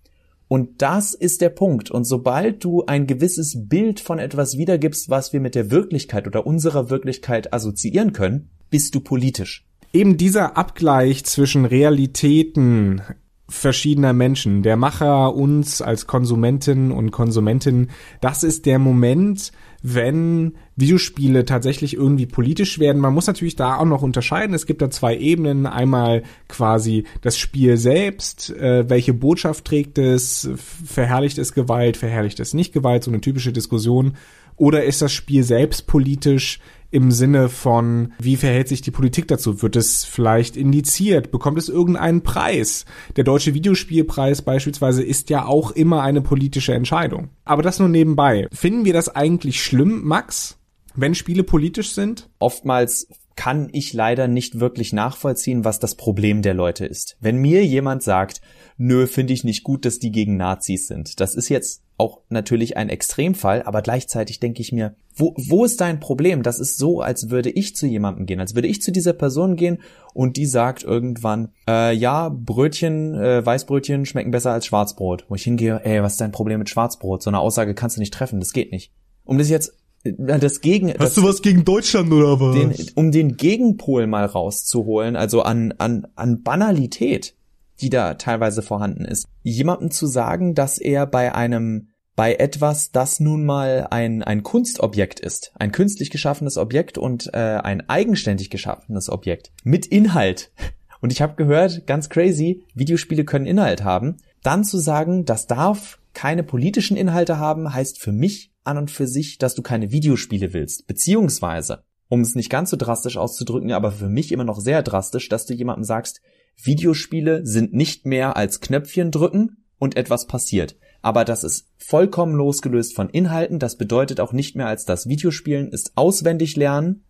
Und 0.48 0.82
das 0.82 1.14
ist 1.14 1.40
der 1.40 1.48
Punkt. 1.48 1.90
Und 1.90 2.04
sobald 2.04 2.62
du 2.62 2.84
ein 2.84 3.06
gewisses 3.06 3.68
Bild 3.68 4.00
von 4.00 4.18
etwas 4.18 4.58
wiedergibst, 4.58 5.08
was 5.08 5.32
wir 5.32 5.40
mit 5.40 5.54
der 5.54 5.70
Wirklichkeit 5.70 6.26
oder 6.26 6.46
unserer 6.46 6.90
Wirklichkeit 6.90 7.54
assoziieren 7.54 8.12
können, 8.12 8.50
bist 8.68 8.94
du 8.94 9.00
politisch. 9.00 9.66
Eben 9.92 10.16
dieser 10.16 10.56
Abgleich 10.56 11.24
zwischen 11.24 11.64
Realitäten 11.66 13.02
verschiedener 13.48 14.14
Menschen, 14.14 14.62
der 14.62 14.76
Macher, 14.76 15.34
uns 15.34 15.82
als 15.82 16.06
Konsumenten 16.06 16.90
und 16.90 17.10
Konsumentinnen, 17.10 17.90
das 18.22 18.42
ist 18.42 18.64
der 18.64 18.78
Moment, 18.78 19.52
wenn 19.82 20.54
Videospiele 20.76 21.44
tatsächlich 21.44 21.94
irgendwie 21.94 22.24
politisch 22.24 22.78
werden. 22.78 23.02
Man 23.02 23.12
muss 23.12 23.26
natürlich 23.26 23.56
da 23.56 23.76
auch 23.76 23.84
noch 23.84 24.02
unterscheiden. 24.02 24.54
Es 24.54 24.64
gibt 24.64 24.80
da 24.80 24.90
zwei 24.90 25.16
Ebenen. 25.18 25.66
Einmal 25.66 26.22
quasi 26.48 27.04
das 27.20 27.36
Spiel 27.36 27.76
selbst. 27.76 28.50
Äh, 28.50 28.88
welche 28.88 29.12
Botschaft 29.12 29.64
trägt 29.66 29.98
es? 29.98 30.48
Verherrlicht 30.56 31.36
es 31.36 31.52
Gewalt? 31.52 31.96
Verherrlicht 31.96 32.40
es 32.40 32.54
nicht 32.54 32.72
Gewalt? 32.72 33.04
So 33.04 33.10
eine 33.10 33.20
typische 33.20 33.52
Diskussion. 33.52 34.14
Oder 34.56 34.84
ist 34.84 35.02
das 35.02 35.12
Spiel 35.12 35.42
selbst 35.42 35.86
politisch? 35.86 36.60
Im 36.92 37.10
Sinne 37.10 37.48
von, 37.48 38.12
wie 38.20 38.36
verhält 38.36 38.68
sich 38.68 38.82
die 38.82 38.90
Politik 38.90 39.26
dazu? 39.26 39.62
Wird 39.62 39.76
es 39.76 40.04
vielleicht 40.04 40.56
indiziert? 40.56 41.30
Bekommt 41.30 41.58
es 41.58 41.68
irgendeinen 41.68 42.22
Preis? 42.22 42.84
Der 43.16 43.24
deutsche 43.24 43.54
Videospielpreis 43.54 44.42
beispielsweise 44.42 45.02
ist 45.02 45.30
ja 45.30 45.46
auch 45.46 45.70
immer 45.70 46.02
eine 46.02 46.20
politische 46.20 46.74
Entscheidung. 46.74 47.30
Aber 47.44 47.62
das 47.62 47.78
nur 47.78 47.88
nebenbei. 47.88 48.46
Finden 48.52 48.84
wir 48.84 48.92
das 48.92 49.08
eigentlich 49.08 49.62
schlimm, 49.62 50.04
Max? 50.04 50.58
Wenn 50.94 51.14
Spiele 51.14 51.42
politisch 51.42 51.94
sind? 51.94 52.28
Oftmals 52.38 53.08
kann 53.36 53.70
ich 53.72 53.94
leider 53.94 54.28
nicht 54.28 54.60
wirklich 54.60 54.92
nachvollziehen, 54.92 55.64
was 55.64 55.78
das 55.78 55.94
Problem 55.94 56.42
der 56.42 56.52
Leute 56.52 56.84
ist. 56.84 57.16
Wenn 57.20 57.38
mir 57.38 57.64
jemand 57.64 58.02
sagt, 58.02 58.42
nö, 58.76 59.06
finde 59.06 59.32
ich 59.32 59.44
nicht 59.44 59.62
gut, 59.62 59.86
dass 59.86 59.98
die 59.98 60.10
gegen 60.10 60.36
Nazis 60.36 60.86
sind. 60.86 61.20
Das 61.20 61.34
ist 61.34 61.48
jetzt 61.48 61.81
auch 61.98 62.20
natürlich 62.28 62.76
ein 62.76 62.88
Extremfall, 62.88 63.62
aber 63.62 63.82
gleichzeitig 63.82 64.40
denke 64.40 64.60
ich 64.60 64.72
mir, 64.72 64.94
wo, 65.14 65.34
wo 65.36 65.64
ist 65.64 65.80
dein 65.80 66.00
Problem? 66.00 66.42
Das 66.42 66.58
ist 66.58 66.78
so, 66.78 67.00
als 67.00 67.30
würde 67.30 67.50
ich 67.50 67.76
zu 67.76 67.86
jemandem 67.86 68.26
gehen, 68.26 68.40
als 68.40 68.54
würde 68.54 68.68
ich 68.68 68.82
zu 68.82 68.92
dieser 68.92 69.12
Person 69.12 69.56
gehen 69.56 69.78
und 70.14 70.36
die 70.36 70.46
sagt 70.46 70.82
irgendwann, 70.82 71.50
äh, 71.68 71.94
ja, 71.94 72.28
Brötchen, 72.28 73.14
äh, 73.14 73.44
Weißbrötchen 73.44 74.06
schmecken 74.06 74.30
besser 74.30 74.52
als 74.52 74.66
Schwarzbrot. 74.66 75.26
Wo 75.28 75.34
ich 75.34 75.44
hingehe, 75.44 75.80
ey, 75.84 76.02
was 76.02 76.12
ist 76.12 76.20
dein 76.20 76.32
Problem 76.32 76.58
mit 76.58 76.70
Schwarzbrot? 76.70 77.22
So 77.22 77.30
eine 77.30 77.40
Aussage 77.40 77.74
kannst 77.74 77.96
du 77.96 78.00
nicht 78.00 78.14
treffen, 78.14 78.40
das 78.40 78.52
geht 78.52 78.72
nicht. 78.72 78.92
Um 79.24 79.38
das 79.38 79.48
jetzt 79.48 79.72
das 80.04 80.60
Gegen. 80.60 80.88
Hast 80.88 80.98
das, 80.98 81.14
du 81.14 81.22
was 81.22 81.42
gegen 81.42 81.64
Deutschland 81.64 82.12
oder 82.12 82.40
was? 82.40 82.56
Den, 82.56 82.74
um 82.96 83.12
den 83.12 83.36
Gegenpol 83.36 84.06
mal 84.06 84.24
rauszuholen, 84.24 85.14
also 85.14 85.42
an, 85.42 85.72
an, 85.78 86.08
an 86.16 86.42
Banalität, 86.42 87.34
die 87.82 87.90
da 87.90 88.14
teilweise 88.14 88.62
vorhanden 88.62 89.04
ist. 89.04 89.26
Jemandem 89.42 89.90
zu 89.90 90.06
sagen, 90.06 90.54
dass 90.54 90.78
er 90.78 91.06
bei 91.06 91.34
einem, 91.34 91.88
bei 92.14 92.36
etwas, 92.36 92.92
das 92.92 93.20
nun 93.20 93.44
mal 93.44 93.88
ein, 93.90 94.22
ein 94.22 94.42
Kunstobjekt 94.42 95.20
ist, 95.20 95.52
ein 95.56 95.72
künstlich 95.72 96.10
geschaffenes 96.10 96.56
Objekt 96.56 96.96
und 96.96 97.34
äh, 97.34 97.38
ein 97.38 97.88
eigenständig 97.88 98.48
geschaffenes 98.50 99.10
Objekt 99.10 99.52
mit 99.64 99.86
Inhalt. 99.86 100.52
Und 101.00 101.12
ich 101.12 101.20
habe 101.20 101.34
gehört, 101.34 101.86
ganz 101.86 102.08
crazy, 102.08 102.64
Videospiele 102.74 103.24
können 103.24 103.46
Inhalt 103.46 103.82
haben. 103.82 104.18
Dann 104.42 104.64
zu 104.64 104.78
sagen, 104.78 105.24
das 105.24 105.48
darf 105.48 105.98
keine 106.14 106.44
politischen 106.44 106.96
Inhalte 106.96 107.38
haben, 107.38 107.74
heißt 107.74 108.00
für 108.00 108.12
mich 108.12 108.52
an 108.64 108.78
und 108.78 108.90
für 108.90 109.08
sich, 109.08 109.38
dass 109.38 109.54
du 109.54 109.62
keine 109.62 109.90
Videospiele 109.90 110.52
willst. 110.52 110.86
Beziehungsweise, 110.86 111.82
um 112.08 112.20
es 112.20 112.36
nicht 112.36 112.50
ganz 112.50 112.70
so 112.70 112.76
drastisch 112.76 113.16
auszudrücken, 113.16 113.72
aber 113.72 113.90
für 113.90 114.08
mich 114.08 114.30
immer 114.30 114.44
noch 114.44 114.60
sehr 114.60 114.82
drastisch, 114.82 115.28
dass 115.28 115.46
du 115.46 115.54
jemandem 115.54 115.84
sagst, 115.84 116.20
Videospiele 116.56 117.44
sind 117.46 117.72
nicht 117.72 118.06
mehr 118.06 118.36
als 118.36 118.60
Knöpfchen 118.60 119.10
drücken 119.10 119.64
und 119.78 119.96
etwas 119.96 120.26
passiert. 120.26 120.76
Aber 121.02 121.24
das 121.24 121.42
ist 121.42 121.68
vollkommen 121.78 122.34
losgelöst 122.34 122.94
von 122.94 123.08
Inhalten. 123.10 123.58
Das 123.58 123.76
bedeutet 123.76 124.20
auch 124.20 124.32
nicht 124.32 124.54
mehr 124.54 124.68
als 124.68 124.84
das 124.84 125.08
Videospielen 125.08 125.72
ist 125.72 125.92
auswendig 125.96 126.56
lernen 126.56 127.04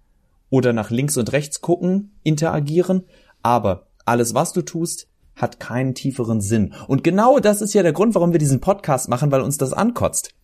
oder 0.49 0.73
nach 0.73 0.91
links 0.91 1.17
und 1.17 1.33
rechts 1.33 1.61
gucken, 1.61 2.13
interagieren. 2.23 3.05
Aber 3.43 3.89
alles, 4.05 4.35
was 4.35 4.53
du 4.53 4.63
tust, 4.63 5.09
hat 5.37 5.61
keinen 5.61 5.95
tieferen 5.95 6.41
Sinn. 6.41 6.75
Und 6.89 7.05
genau 7.05 7.39
das 7.39 7.61
ist 7.61 7.75
ja 7.75 7.83
der 7.83 7.93
Grund, 7.93 8.15
warum 8.15 8.33
wir 8.33 8.39
diesen 8.39 8.61
Podcast 8.61 9.09
machen, 9.09 9.31
weil 9.31 9.41
uns 9.41 9.59
das 9.59 9.73
ankotzt 9.73 10.35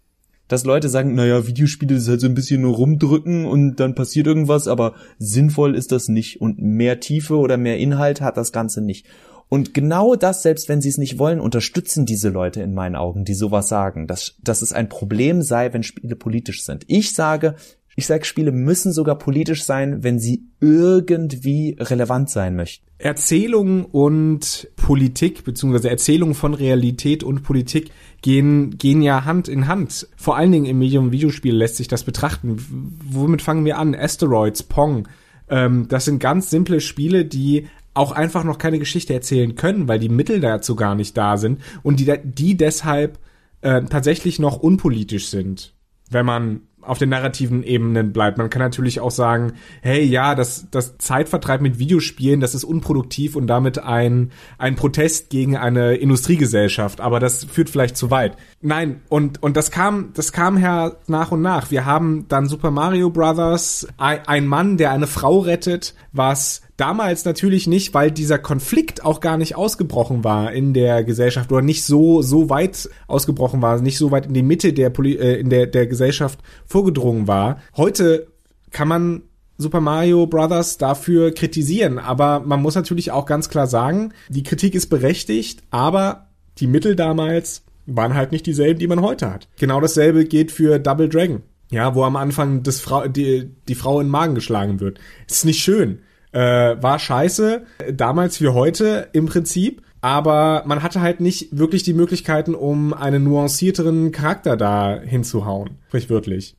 dass 0.48 0.64
Leute 0.64 0.88
sagen, 0.88 1.14
naja, 1.14 1.46
Videospiele 1.46 1.96
ist 1.96 2.08
halt 2.08 2.20
so 2.20 2.26
ein 2.26 2.34
bisschen 2.34 2.62
nur 2.62 2.74
rumdrücken 2.74 3.44
und 3.44 3.76
dann 3.76 3.94
passiert 3.94 4.26
irgendwas, 4.26 4.66
aber 4.66 4.94
sinnvoll 5.18 5.76
ist 5.76 5.92
das 5.92 6.08
nicht 6.08 6.40
und 6.40 6.58
mehr 6.58 7.00
Tiefe 7.00 7.36
oder 7.36 7.56
mehr 7.56 7.78
Inhalt 7.78 8.20
hat 8.20 8.36
das 8.36 8.52
Ganze 8.52 8.80
nicht. 8.80 9.06
Und 9.50 9.72
genau 9.72 10.14
das, 10.14 10.42
selbst 10.42 10.68
wenn 10.68 10.82
sie 10.82 10.90
es 10.90 10.98
nicht 10.98 11.18
wollen, 11.18 11.40
unterstützen 11.40 12.04
diese 12.04 12.28
Leute 12.28 12.60
in 12.60 12.74
meinen 12.74 12.96
Augen, 12.96 13.24
die 13.24 13.34
sowas 13.34 13.68
sagen, 13.68 14.06
dass, 14.06 14.34
dass 14.42 14.60
es 14.60 14.74
ein 14.74 14.90
Problem 14.90 15.40
sei, 15.40 15.72
wenn 15.72 15.82
Spiele 15.82 16.16
politisch 16.16 16.64
sind. 16.64 16.84
Ich 16.86 17.14
sage, 17.14 17.54
ich 17.98 18.06
sage, 18.06 18.24
Spiele 18.24 18.52
müssen 18.52 18.92
sogar 18.92 19.18
politisch 19.18 19.64
sein, 19.64 20.04
wenn 20.04 20.20
sie 20.20 20.44
irgendwie 20.60 21.76
relevant 21.80 22.30
sein 22.30 22.54
möchten. 22.54 22.86
Erzählung 22.98 23.86
und 23.86 24.68
Politik, 24.76 25.42
beziehungsweise 25.42 25.90
Erzählung 25.90 26.36
von 26.36 26.54
Realität 26.54 27.24
und 27.24 27.42
Politik 27.42 27.90
gehen, 28.22 28.78
gehen 28.78 29.02
ja 29.02 29.24
Hand 29.24 29.48
in 29.48 29.66
Hand. 29.66 30.06
Vor 30.16 30.36
allen 30.36 30.52
Dingen 30.52 30.66
im 30.66 30.78
Medium 30.78 31.10
Videospiel 31.10 31.56
lässt 31.56 31.74
sich 31.74 31.88
das 31.88 32.04
betrachten. 32.04 32.64
Womit 33.04 33.42
fangen 33.42 33.64
wir 33.64 33.78
an? 33.78 33.96
Asteroids, 33.96 34.62
Pong. 34.62 35.08
Ähm, 35.48 35.88
das 35.88 36.04
sind 36.04 36.20
ganz 36.20 36.50
simple 36.50 36.80
Spiele, 36.80 37.24
die 37.24 37.66
auch 37.94 38.12
einfach 38.12 38.44
noch 38.44 38.58
keine 38.58 38.78
Geschichte 38.78 39.12
erzählen 39.12 39.56
können, 39.56 39.88
weil 39.88 39.98
die 39.98 40.08
Mittel 40.08 40.38
dazu 40.38 40.76
gar 40.76 40.94
nicht 40.94 41.16
da 41.16 41.36
sind 41.36 41.60
und 41.82 41.98
die, 41.98 42.14
die 42.22 42.56
deshalb 42.56 43.18
äh, 43.60 43.82
tatsächlich 43.82 44.38
noch 44.38 44.60
unpolitisch 44.60 45.26
sind, 45.26 45.74
wenn 46.10 46.26
man 46.26 46.60
auf 46.82 46.98
den 46.98 47.10
narrativen 47.10 47.62
Ebenen 47.62 48.12
bleibt. 48.12 48.38
Man 48.38 48.50
kann 48.50 48.62
natürlich 48.62 49.00
auch 49.00 49.10
sagen, 49.10 49.52
hey, 49.82 50.02
ja, 50.04 50.34
das, 50.34 50.68
das 50.70 50.96
Zeitvertreib 50.98 51.60
mit 51.60 51.78
Videospielen, 51.78 52.40
das 52.40 52.54
ist 52.54 52.64
unproduktiv 52.64 53.36
und 53.36 53.46
damit 53.46 53.78
ein, 53.78 54.30
ein 54.58 54.76
Protest 54.76 55.30
gegen 55.30 55.56
eine 55.56 55.94
Industriegesellschaft, 55.96 57.00
aber 57.00 57.20
das 57.20 57.44
führt 57.44 57.70
vielleicht 57.70 57.96
zu 57.96 58.10
weit. 58.10 58.36
Nein, 58.60 59.00
und, 59.08 59.42
und 59.42 59.56
das 59.56 59.70
kam, 59.70 60.10
das 60.14 60.32
kam 60.32 60.56
her 60.56 60.96
nach 61.06 61.32
und 61.32 61.42
nach. 61.42 61.70
Wir 61.70 61.84
haben 61.84 62.26
dann 62.28 62.46
Super 62.46 62.70
Mario 62.70 63.10
Brothers, 63.10 63.86
ein, 63.96 64.20
ein 64.26 64.46
Mann, 64.46 64.76
der 64.76 64.90
eine 64.92 65.06
Frau 65.06 65.40
rettet, 65.40 65.94
was 66.12 66.62
Damals 66.78 67.24
natürlich 67.24 67.66
nicht, 67.66 67.92
weil 67.92 68.12
dieser 68.12 68.38
Konflikt 68.38 69.04
auch 69.04 69.18
gar 69.18 69.36
nicht 69.36 69.56
ausgebrochen 69.56 70.22
war 70.22 70.52
in 70.52 70.74
der 70.74 71.02
Gesellschaft 71.02 71.50
oder 71.50 71.60
nicht 71.60 71.82
so 71.82 72.22
so 72.22 72.50
weit 72.50 72.88
ausgebrochen 73.08 73.60
war, 73.60 73.80
nicht 73.80 73.98
so 73.98 74.12
weit 74.12 74.26
in 74.26 74.34
die 74.34 74.44
Mitte 74.44 74.72
der 74.72 74.88
Poli 74.88 75.16
äh, 75.16 75.40
in 75.40 75.50
der 75.50 75.66
der 75.66 75.88
Gesellschaft 75.88 76.38
vorgedrungen 76.66 77.26
war. 77.26 77.60
Heute 77.76 78.28
kann 78.70 78.86
man 78.86 79.22
Super 79.56 79.80
Mario 79.80 80.28
Brothers 80.28 80.78
dafür 80.78 81.34
kritisieren, 81.34 81.98
aber 81.98 82.38
man 82.38 82.62
muss 82.62 82.76
natürlich 82.76 83.10
auch 83.10 83.26
ganz 83.26 83.48
klar 83.48 83.66
sagen, 83.66 84.12
die 84.28 84.44
Kritik 84.44 84.76
ist 84.76 84.86
berechtigt, 84.86 85.64
aber 85.72 86.28
die 86.58 86.68
Mittel 86.68 86.94
damals 86.94 87.64
waren 87.86 88.14
halt 88.14 88.30
nicht 88.30 88.46
dieselben, 88.46 88.78
die 88.78 88.86
man 88.86 89.02
heute 89.02 89.32
hat. 89.32 89.48
Genau 89.58 89.80
dasselbe 89.80 90.26
geht 90.26 90.52
für 90.52 90.78
Double 90.78 91.08
Dragon. 91.08 91.42
Ja, 91.70 91.96
wo 91.96 92.04
am 92.04 92.14
Anfang 92.14 92.62
das 92.62 92.80
Frau, 92.80 93.08
die, 93.08 93.50
die 93.66 93.74
Frau 93.74 93.98
in 93.98 94.06
den 94.06 94.12
Magen 94.12 94.36
geschlagen 94.36 94.78
wird. 94.78 95.00
Ist 95.26 95.44
nicht 95.44 95.60
schön. 95.60 95.98
Äh, 96.32 96.40
war 96.82 96.98
scheiße, 96.98 97.62
damals 97.92 98.40
wie 98.40 98.48
heute 98.48 99.08
im 99.12 99.26
Prinzip. 99.26 99.82
Aber 100.00 100.62
man 100.66 100.82
hatte 100.82 101.00
halt 101.00 101.20
nicht 101.20 101.58
wirklich 101.58 101.82
die 101.82 101.94
Möglichkeiten, 101.94 102.54
um 102.54 102.94
einen 102.94 103.24
nuancierteren 103.24 104.12
Charakter 104.12 104.56
da 104.56 105.00
hinzuhauen. 105.00 105.70
Sprichwörtlich. 105.88 106.54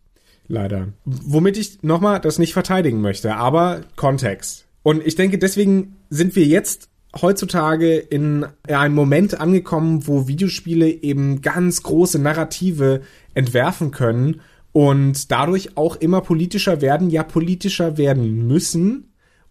Leider. 0.47 0.89
Womit 1.05 1.57
ich 1.57 1.83
nochmal 1.83 2.19
das 2.19 2.39
nicht 2.39 2.53
verteidigen 2.53 3.01
möchte, 3.01 3.35
aber 3.35 3.81
Kontext. 3.95 4.65
Und 4.83 5.05
ich 5.05 5.15
denke, 5.15 5.37
deswegen 5.37 5.97
sind 6.09 6.35
wir 6.35 6.45
jetzt 6.45 6.89
heutzutage 7.21 7.97
in 7.97 8.45
einem 8.67 8.95
Moment 8.95 9.39
angekommen, 9.39 10.07
wo 10.07 10.27
Videospiele 10.27 10.89
eben 10.89 11.41
ganz 11.41 11.83
große 11.83 12.19
Narrative 12.19 13.01
entwerfen 13.33 13.91
können 13.91 14.41
und 14.71 15.31
dadurch 15.31 15.77
auch 15.77 15.95
immer 15.95 16.21
politischer 16.21 16.81
werden, 16.81 17.09
ja 17.09 17.23
politischer 17.23 17.97
werden 17.97 18.47
müssen, 18.47 19.08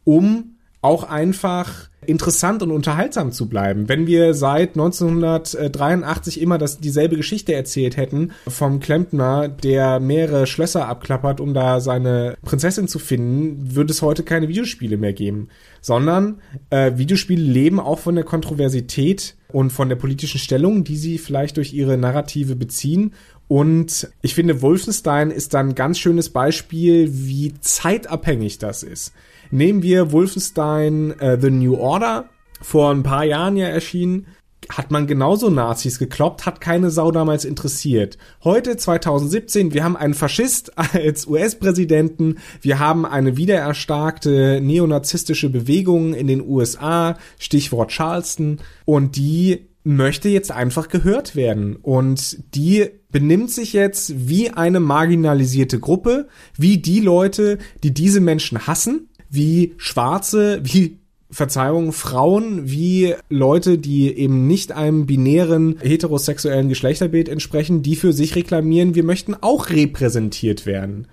um 0.09 0.55
auch 0.81 1.05
einfach 1.05 1.91
interessant 2.07 2.63
und 2.63 2.71
unterhaltsam 2.71 3.31
zu 3.31 3.47
bleiben. 3.47 3.91
Wenn 3.91 4.07
wir 4.07 4.33
seit 4.33 4.71
1983 4.71 6.41
immer 6.41 6.57
das, 6.57 6.79
dieselbe 6.79 7.17
Geschichte 7.17 7.53
erzählt 7.53 7.99
hätten 7.99 8.31
vom 8.47 8.81
Klempner, 8.81 9.49
der 9.49 10.01
mehrere 10.01 10.47
Schlösser 10.47 10.89
abklappert, 10.89 11.41
um 11.41 11.53
da 11.53 11.81
seine 11.81 12.39
Prinzessin 12.43 12.89
zu 12.89 12.99
finden, 12.99 13.75
würde 13.75 13.91
es 13.91 14.01
heute 14.01 14.23
keine 14.23 14.49
Videospiele 14.49 14.97
mehr 14.97 15.13
geben. 15.13 15.49
Sondern 15.83 16.41
äh, 16.71 16.93
Videospiele 16.97 17.43
leben 17.43 17.79
auch 17.79 17.99
von 17.99 18.15
der 18.15 18.25
Kontroversität 18.25 19.37
und 19.53 19.73
von 19.73 19.91
der 19.91 19.97
politischen 19.97 20.39
Stellung, 20.39 20.85
die 20.85 20.97
sie 20.97 21.19
vielleicht 21.19 21.59
durch 21.59 21.75
ihre 21.75 21.99
Narrative 21.99 22.57
beziehen 22.57 23.13
und 23.49 24.11
ich 24.21 24.35
finde, 24.35 24.61
Wolfenstein 24.61 25.31
ist 25.31 25.55
dann 25.55 25.71
ein 25.71 25.75
ganz 25.75 25.99
schönes 25.99 26.29
Beispiel, 26.29 27.09
wie 27.11 27.55
zeitabhängig 27.61 28.59
das 28.59 28.83
ist. 28.83 29.15
Nehmen 29.51 29.83
wir 29.83 30.13
Wolfenstein 30.13 31.15
uh, 31.23 31.37
The 31.41 31.51
New 31.51 31.77
Order, 31.77 32.29
vor 32.61 32.91
ein 32.91 33.03
paar 33.03 33.25
Jahren 33.25 33.57
ja 33.57 33.67
erschienen, 33.67 34.27
hat 34.69 34.91
man 34.91 35.07
genauso 35.07 35.49
Nazis 35.49 35.99
gekloppt, 35.99 36.45
hat 36.45 36.61
keine 36.61 36.91
Sau 36.91 37.11
damals 37.11 37.45
interessiert. 37.45 38.19
Heute, 38.45 38.77
2017, 38.77 39.73
wir 39.73 39.85
haben 39.85 39.97
einen 39.97 40.15
Faschist 40.15 40.77
als 40.95 41.27
US-Präsidenten, 41.27 42.37
wir 42.61 42.79
haben 42.79 43.07
eine 43.07 43.37
wiedererstarkte 43.37 44.61
neonazistische 44.61 45.49
Bewegung 45.49 46.13
in 46.13 46.27
den 46.27 46.47
USA, 46.47 47.17
Stichwort 47.39 47.91
Charleston, 47.91 48.59
und 48.85 49.17
die 49.17 49.69
möchte 49.85 50.29
jetzt 50.29 50.53
einfach 50.53 50.89
gehört 50.89 51.35
werden. 51.35 51.77
Und 51.77 52.55
die 52.55 52.91
benimmt 53.11 53.51
sich 53.51 53.73
jetzt 53.73 54.29
wie 54.29 54.51
eine 54.51 54.81
marginalisierte 54.81 55.81
Gruppe, 55.81 56.29
wie 56.59 56.77
die 56.77 57.01
Leute, 57.01 57.57
die 57.83 57.95
diese 57.95 58.21
Menschen 58.21 58.67
hassen, 58.67 59.08
wie 59.31 59.75
Schwarze, 59.77 60.61
wie 60.63 60.99
Verzeihung, 61.31 61.93
Frauen 61.93 62.71
wie 62.71 63.15
Leute, 63.29 63.77
die 63.77 64.17
eben 64.17 64.47
nicht 64.47 64.73
einem 64.73 65.05
binären 65.05 65.79
heterosexuellen 65.81 66.71
Geschlechterbild 66.71 67.29
entsprechen, 67.29 67.83
die 67.83 67.97
für 67.97 68.15
sich 68.15 68.35
reklamieren, 68.35 68.95
wir 68.95 69.05
möchten 69.05 69.35
auch 69.35 69.69
repräsentiert 69.69 70.65
werden. 70.65 71.07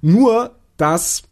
Nur, 0.00 0.52
dass 0.78 1.24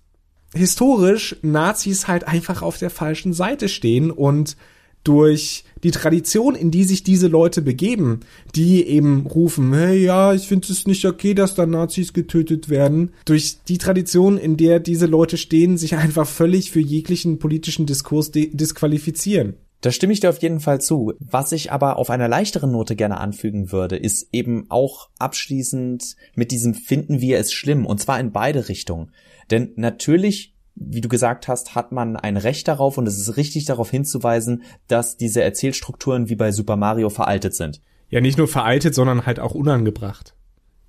historisch 0.55 1.37
Nazis 1.43 2.09
halt 2.09 2.29
einfach 2.29 2.63
auf 2.63 2.79
der 2.79 2.91
falschen 2.91 3.33
Seite 3.33 3.69
stehen 3.69 4.11
und 4.11 4.57
durch 5.03 5.65
die 5.87 5.93
Tradition, 5.93 6.57
in 6.57 6.73
die 6.73 6.83
sich 6.83 7.05
diese 7.05 7.29
Leute 7.29 7.63
begeben, 7.63 8.21
die 8.57 8.85
eben 8.85 9.25
rufen, 9.25 9.73
hey, 9.73 10.03
ja, 10.03 10.35
ich 10.35 10.49
finde 10.49 10.67
es 10.73 10.85
nicht 10.85 11.05
okay, 11.05 11.33
dass 11.33 11.55
da 11.55 11.65
Nazis 11.65 12.13
getötet 12.13 12.69
werden, 12.69 13.13
durch 13.25 13.59
die 13.69 13.79
Tradition, 13.79 14.37
in 14.37 14.57
der 14.57 14.81
diese 14.81 15.07
Leute 15.07 15.37
stehen, 15.37 15.79
sich 15.79 15.95
einfach 15.95 16.27
völlig 16.27 16.73
für 16.73 16.81
jeglichen 16.81 17.39
politischen 17.39 17.87
Diskurs 17.87 18.33
disqualifizieren. 18.33 19.55
Da 19.81 19.93
stimme 19.93 20.13
ich 20.13 20.19
dir 20.19 20.31
auf 20.31 20.43
jeden 20.43 20.59
Fall 20.59 20.81
zu. 20.81 21.13
Was 21.21 21.53
ich 21.53 21.71
aber 21.71 21.99
auf 21.99 22.11
einer 22.11 22.27
leichteren 22.27 22.73
Note 22.73 22.97
gerne 22.97 23.19
anfügen 23.21 23.71
würde, 23.71 23.95
ist 23.95 24.31
eben 24.33 24.67
auch 24.69 25.11
abschließend 25.21 26.17
mit 26.35 26.51
diesem 26.51 26.75
Finden 26.75 27.21
wir 27.21 27.39
es 27.39 27.53
schlimm, 27.53 27.87
und 27.87 28.01
zwar 28.01 28.19
in 28.19 28.33
beide 28.33 28.69
Richtungen. 28.69 29.13
Denn 29.53 29.71
natürlich 29.77 30.56
wie 30.77 31.01
du 31.01 31.09
gesagt 31.09 31.49
hast, 31.49 31.75
hat 31.75 31.91
man 31.91 32.17
ein 32.17 32.37
Recht 32.37 32.69
darauf 32.69 32.99
und 32.99 33.09
es 33.09 33.19
ist 33.19 33.37
richtig 33.37 33.65
darauf 33.65 33.91
hinzuweisen, 33.91 34.63
dass 34.87 35.17
diese 35.17 35.43
Erzählstrukturen 35.43 36.29
wie 36.29 36.37
bei 36.37 36.53
Super 36.53 36.77
Mario 36.77 37.09
veraltet 37.11 37.55
sind. 37.55 37.81
Ja, 38.11 38.21
nicht 38.21 38.39
nur 38.39 38.47
veraltet, 38.47 38.95
sondern 38.95 39.27
halt 39.27 39.41
auch 39.41 39.55
unangebracht. 39.55 40.35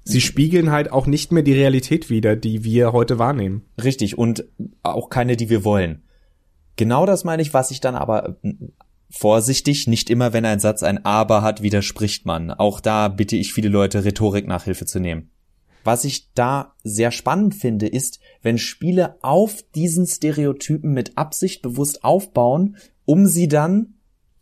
Sie 0.04 0.22
spiegeln 0.22 0.72
halt 0.72 0.92
auch 0.92 1.08
nicht 1.08 1.32
mehr 1.32 1.44
die 1.44 1.54
Realität 1.54 2.10
wider, 2.10 2.36
die 2.36 2.64
wir 2.64 2.94
heute 2.94 3.18
wahrnehmen. 3.18 3.66
Richtig, 3.82 4.18
und 4.18 4.46
auch 4.84 5.10
keine, 5.10 5.36
die 5.36 5.50
wir 5.50 5.64
wollen. 5.64 6.04
Genau 6.76 7.06
das 7.06 7.24
meine 7.24 7.42
ich, 7.42 7.54
was 7.54 7.72
ich 7.72 7.82
dann 7.82 7.96
aber 7.96 8.38
äh, 8.44 8.54
vorsichtig, 9.10 9.88
nicht 9.88 10.10
immer, 10.10 10.32
wenn 10.32 10.46
ein 10.46 10.60
Satz 10.60 10.84
ein 10.84 11.04
Aber 11.06 11.42
hat, 11.42 11.62
widerspricht 11.62 12.26
man. 12.26 12.52
Auch 12.52 12.80
da 12.80 13.08
bitte 13.08 13.36
ich 13.36 13.54
viele 13.54 13.70
Leute, 13.70 14.06
Rhetorik 14.06 14.48
Nachhilfe 14.48 14.86
zu 14.86 15.00
nehmen. 15.00 15.32
Was 15.88 16.04
ich 16.04 16.34
da 16.34 16.74
sehr 16.84 17.12
spannend 17.12 17.56
finde, 17.56 17.88
ist, 17.88 18.20
wenn 18.42 18.58
Spiele 18.58 19.16
auf 19.22 19.64
diesen 19.74 20.06
Stereotypen 20.06 20.92
mit 20.92 21.18
Absicht 21.18 21.62
bewusst 21.62 22.04
aufbauen, 22.04 22.76
um 23.06 23.26
sie 23.26 23.48
dann 23.48 23.94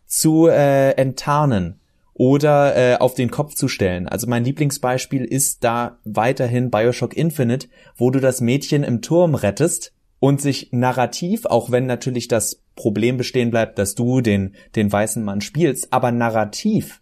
zu 0.07 0.47
äh, 0.47 0.93
enttarnen 0.93 1.79
oder 2.15 2.75
äh, 2.75 2.95
auf 2.95 3.13
den 3.13 3.29
Kopf 3.29 3.53
zu 3.53 3.67
stellen. 3.67 4.07
Also 4.07 4.25
mein 4.25 4.43
Lieblingsbeispiel 4.43 5.23
ist 5.23 5.63
da 5.63 5.99
weiterhin 6.03 6.71
Bioshock 6.71 7.15
Infinite, 7.15 7.67
wo 7.95 8.09
du 8.09 8.19
das 8.19 8.41
Mädchen 8.41 8.81
im 8.81 9.03
Turm 9.03 9.35
rettest 9.35 9.93
und 10.19 10.41
sich 10.41 10.69
narrativ, 10.71 11.45
auch 11.45 11.69
wenn 11.69 11.85
natürlich 11.85 12.27
das 12.27 12.63
Problem 12.75 13.17
bestehen 13.17 13.51
bleibt, 13.51 13.77
dass 13.77 13.93
du 13.93 14.21
den, 14.21 14.55
den 14.75 14.91
weißen 14.91 15.23
Mann 15.23 15.41
spielst, 15.41 15.93
aber 15.93 16.11
narrativ 16.11 17.01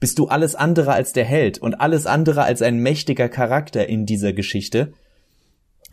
bist 0.00 0.18
du 0.18 0.26
alles 0.26 0.54
andere 0.54 0.92
als 0.92 1.12
der 1.12 1.24
Held 1.24 1.58
und 1.58 1.74
alles 1.74 2.06
andere 2.06 2.44
als 2.44 2.62
ein 2.62 2.78
mächtiger 2.78 3.28
Charakter 3.28 3.88
in 3.88 4.06
dieser 4.06 4.32
Geschichte, 4.32 4.92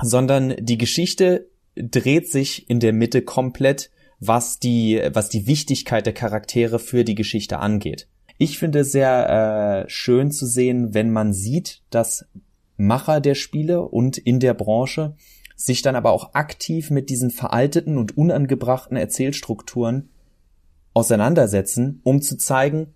sondern 0.01 0.55
die 0.59 0.77
Geschichte 0.77 1.47
dreht 1.75 2.29
sich 2.29 2.69
in 2.69 2.79
der 2.79 2.93
Mitte 2.93 3.21
komplett, 3.21 3.91
was 4.19 4.59
die, 4.59 5.01
was 5.13 5.29
die 5.29 5.47
Wichtigkeit 5.47 6.05
der 6.05 6.13
Charaktere 6.13 6.79
für 6.79 7.03
die 7.03 7.15
Geschichte 7.15 7.59
angeht. 7.59 8.07
Ich 8.37 8.57
finde 8.57 8.79
es 8.79 8.91
sehr 8.91 9.85
äh, 9.85 9.89
schön 9.89 10.31
zu 10.31 10.45
sehen, 10.45 10.93
wenn 10.93 11.11
man 11.11 11.33
sieht, 11.33 11.81
dass 11.89 12.25
Macher 12.77 13.21
der 13.21 13.35
Spiele 13.35 13.81
und 13.81 14.17
in 14.17 14.39
der 14.39 14.53
Branche 14.53 15.15
sich 15.55 15.81
dann 15.81 15.95
aber 15.95 16.11
auch 16.11 16.33
aktiv 16.33 16.91
mit 16.91 17.09
diesen 17.09 17.31
veralteten 17.31 17.97
und 17.97 18.17
unangebrachten 18.17 18.97
Erzählstrukturen 18.97 20.09
auseinandersetzen, 20.93 22.01
um 22.03 22.21
zu 22.21 22.37
zeigen, 22.37 22.94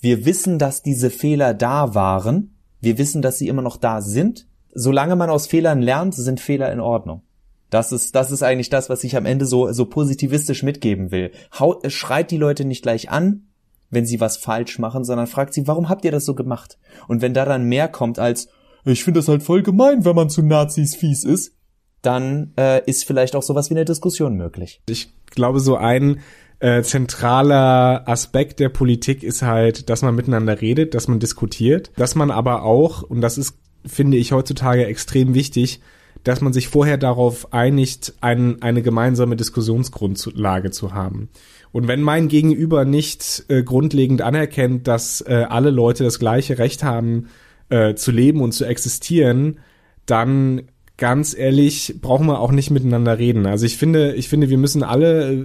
wir 0.00 0.24
wissen, 0.24 0.58
dass 0.58 0.82
diese 0.82 1.10
Fehler 1.10 1.54
da 1.54 1.94
waren. 1.94 2.54
Wir 2.80 2.98
wissen, 2.98 3.22
dass 3.22 3.38
sie 3.38 3.48
immer 3.48 3.62
noch 3.62 3.76
da 3.76 4.00
sind. 4.00 4.46
Solange 4.72 5.16
man 5.16 5.30
aus 5.30 5.46
Fehlern 5.46 5.82
lernt, 5.82 6.14
sind 6.14 6.40
Fehler 6.40 6.72
in 6.72 6.80
Ordnung. 6.80 7.22
Das 7.70 7.92
ist, 7.92 8.14
das 8.14 8.30
ist 8.30 8.42
eigentlich 8.42 8.70
das, 8.70 8.88
was 8.88 9.04
ich 9.04 9.16
am 9.16 9.26
Ende 9.26 9.44
so, 9.44 9.72
so 9.72 9.86
positivistisch 9.86 10.62
mitgeben 10.62 11.10
will. 11.10 11.32
Haut, 11.58 11.90
schreit 11.92 12.30
die 12.30 12.36
Leute 12.36 12.64
nicht 12.64 12.82
gleich 12.82 13.10
an, 13.10 13.48
wenn 13.90 14.06
sie 14.06 14.20
was 14.20 14.36
falsch 14.36 14.78
machen, 14.78 15.04
sondern 15.04 15.26
fragt 15.26 15.52
sie, 15.52 15.66
warum 15.66 15.88
habt 15.88 16.04
ihr 16.04 16.12
das 16.12 16.24
so 16.24 16.34
gemacht? 16.34 16.78
Und 17.08 17.20
wenn 17.20 17.34
da 17.34 17.44
dann 17.44 17.64
mehr 17.64 17.88
kommt 17.88 18.18
als, 18.18 18.48
ich 18.84 19.04
finde 19.04 19.20
das 19.20 19.28
halt 19.28 19.42
voll 19.42 19.62
gemein, 19.62 20.04
wenn 20.04 20.16
man 20.16 20.30
zu 20.30 20.42
Nazis 20.42 20.94
fies 20.94 21.24
ist, 21.24 21.54
dann 22.00 22.52
äh, 22.56 22.82
ist 22.86 23.04
vielleicht 23.04 23.34
auch 23.34 23.42
sowas 23.42 23.70
wie 23.70 23.74
eine 23.74 23.84
Diskussion 23.84 24.36
möglich. 24.36 24.80
Ich 24.88 25.12
glaube, 25.26 25.60
so 25.60 25.76
ein 25.76 26.20
äh, 26.60 26.82
zentraler 26.82 28.08
Aspekt 28.08 28.60
der 28.60 28.68
Politik 28.68 29.22
ist 29.22 29.42
halt, 29.42 29.88
dass 29.88 30.02
man 30.02 30.14
miteinander 30.14 30.60
redet, 30.60 30.94
dass 30.94 31.08
man 31.08 31.20
diskutiert, 31.20 31.90
dass 31.96 32.14
man 32.14 32.30
aber 32.30 32.62
auch, 32.62 33.02
und 33.02 33.20
das 33.20 33.38
ist, 33.38 33.56
finde 33.86 34.16
ich, 34.16 34.32
heutzutage 34.32 34.86
extrem 34.86 35.34
wichtig, 35.34 35.80
dass 36.24 36.40
man 36.40 36.52
sich 36.52 36.68
vorher 36.68 36.98
darauf 36.98 37.52
einigt, 37.52 38.14
ein, 38.20 38.60
eine 38.60 38.82
gemeinsame 38.82 39.36
Diskussionsgrundlage 39.36 40.70
zu 40.70 40.92
haben. 40.92 41.28
Und 41.70 41.86
wenn 41.86 42.02
mein 42.02 42.28
Gegenüber 42.28 42.84
nicht 42.84 43.44
äh, 43.48 43.62
grundlegend 43.62 44.22
anerkennt, 44.22 44.88
dass 44.88 45.20
äh, 45.20 45.46
alle 45.48 45.70
Leute 45.70 46.02
das 46.02 46.18
gleiche 46.18 46.58
Recht 46.58 46.82
haben, 46.82 47.28
äh, 47.68 47.94
zu 47.94 48.10
leben 48.10 48.40
und 48.40 48.52
zu 48.52 48.64
existieren, 48.64 49.60
dann 50.06 50.62
ganz 50.98 51.34
ehrlich 51.36 51.94
brauchen 52.02 52.26
wir 52.26 52.40
auch 52.40 52.52
nicht 52.52 52.70
miteinander 52.70 53.18
reden. 53.18 53.46
Also 53.46 53.64
ich 53.64 53.78
finde, 53.78 54.14
ich 54.14 54.28
finde, 54.28 54.50
wir 54.50 54.58
müssen 54.58 54.82
alle 54.82 55.32
äh, 55.32 55.44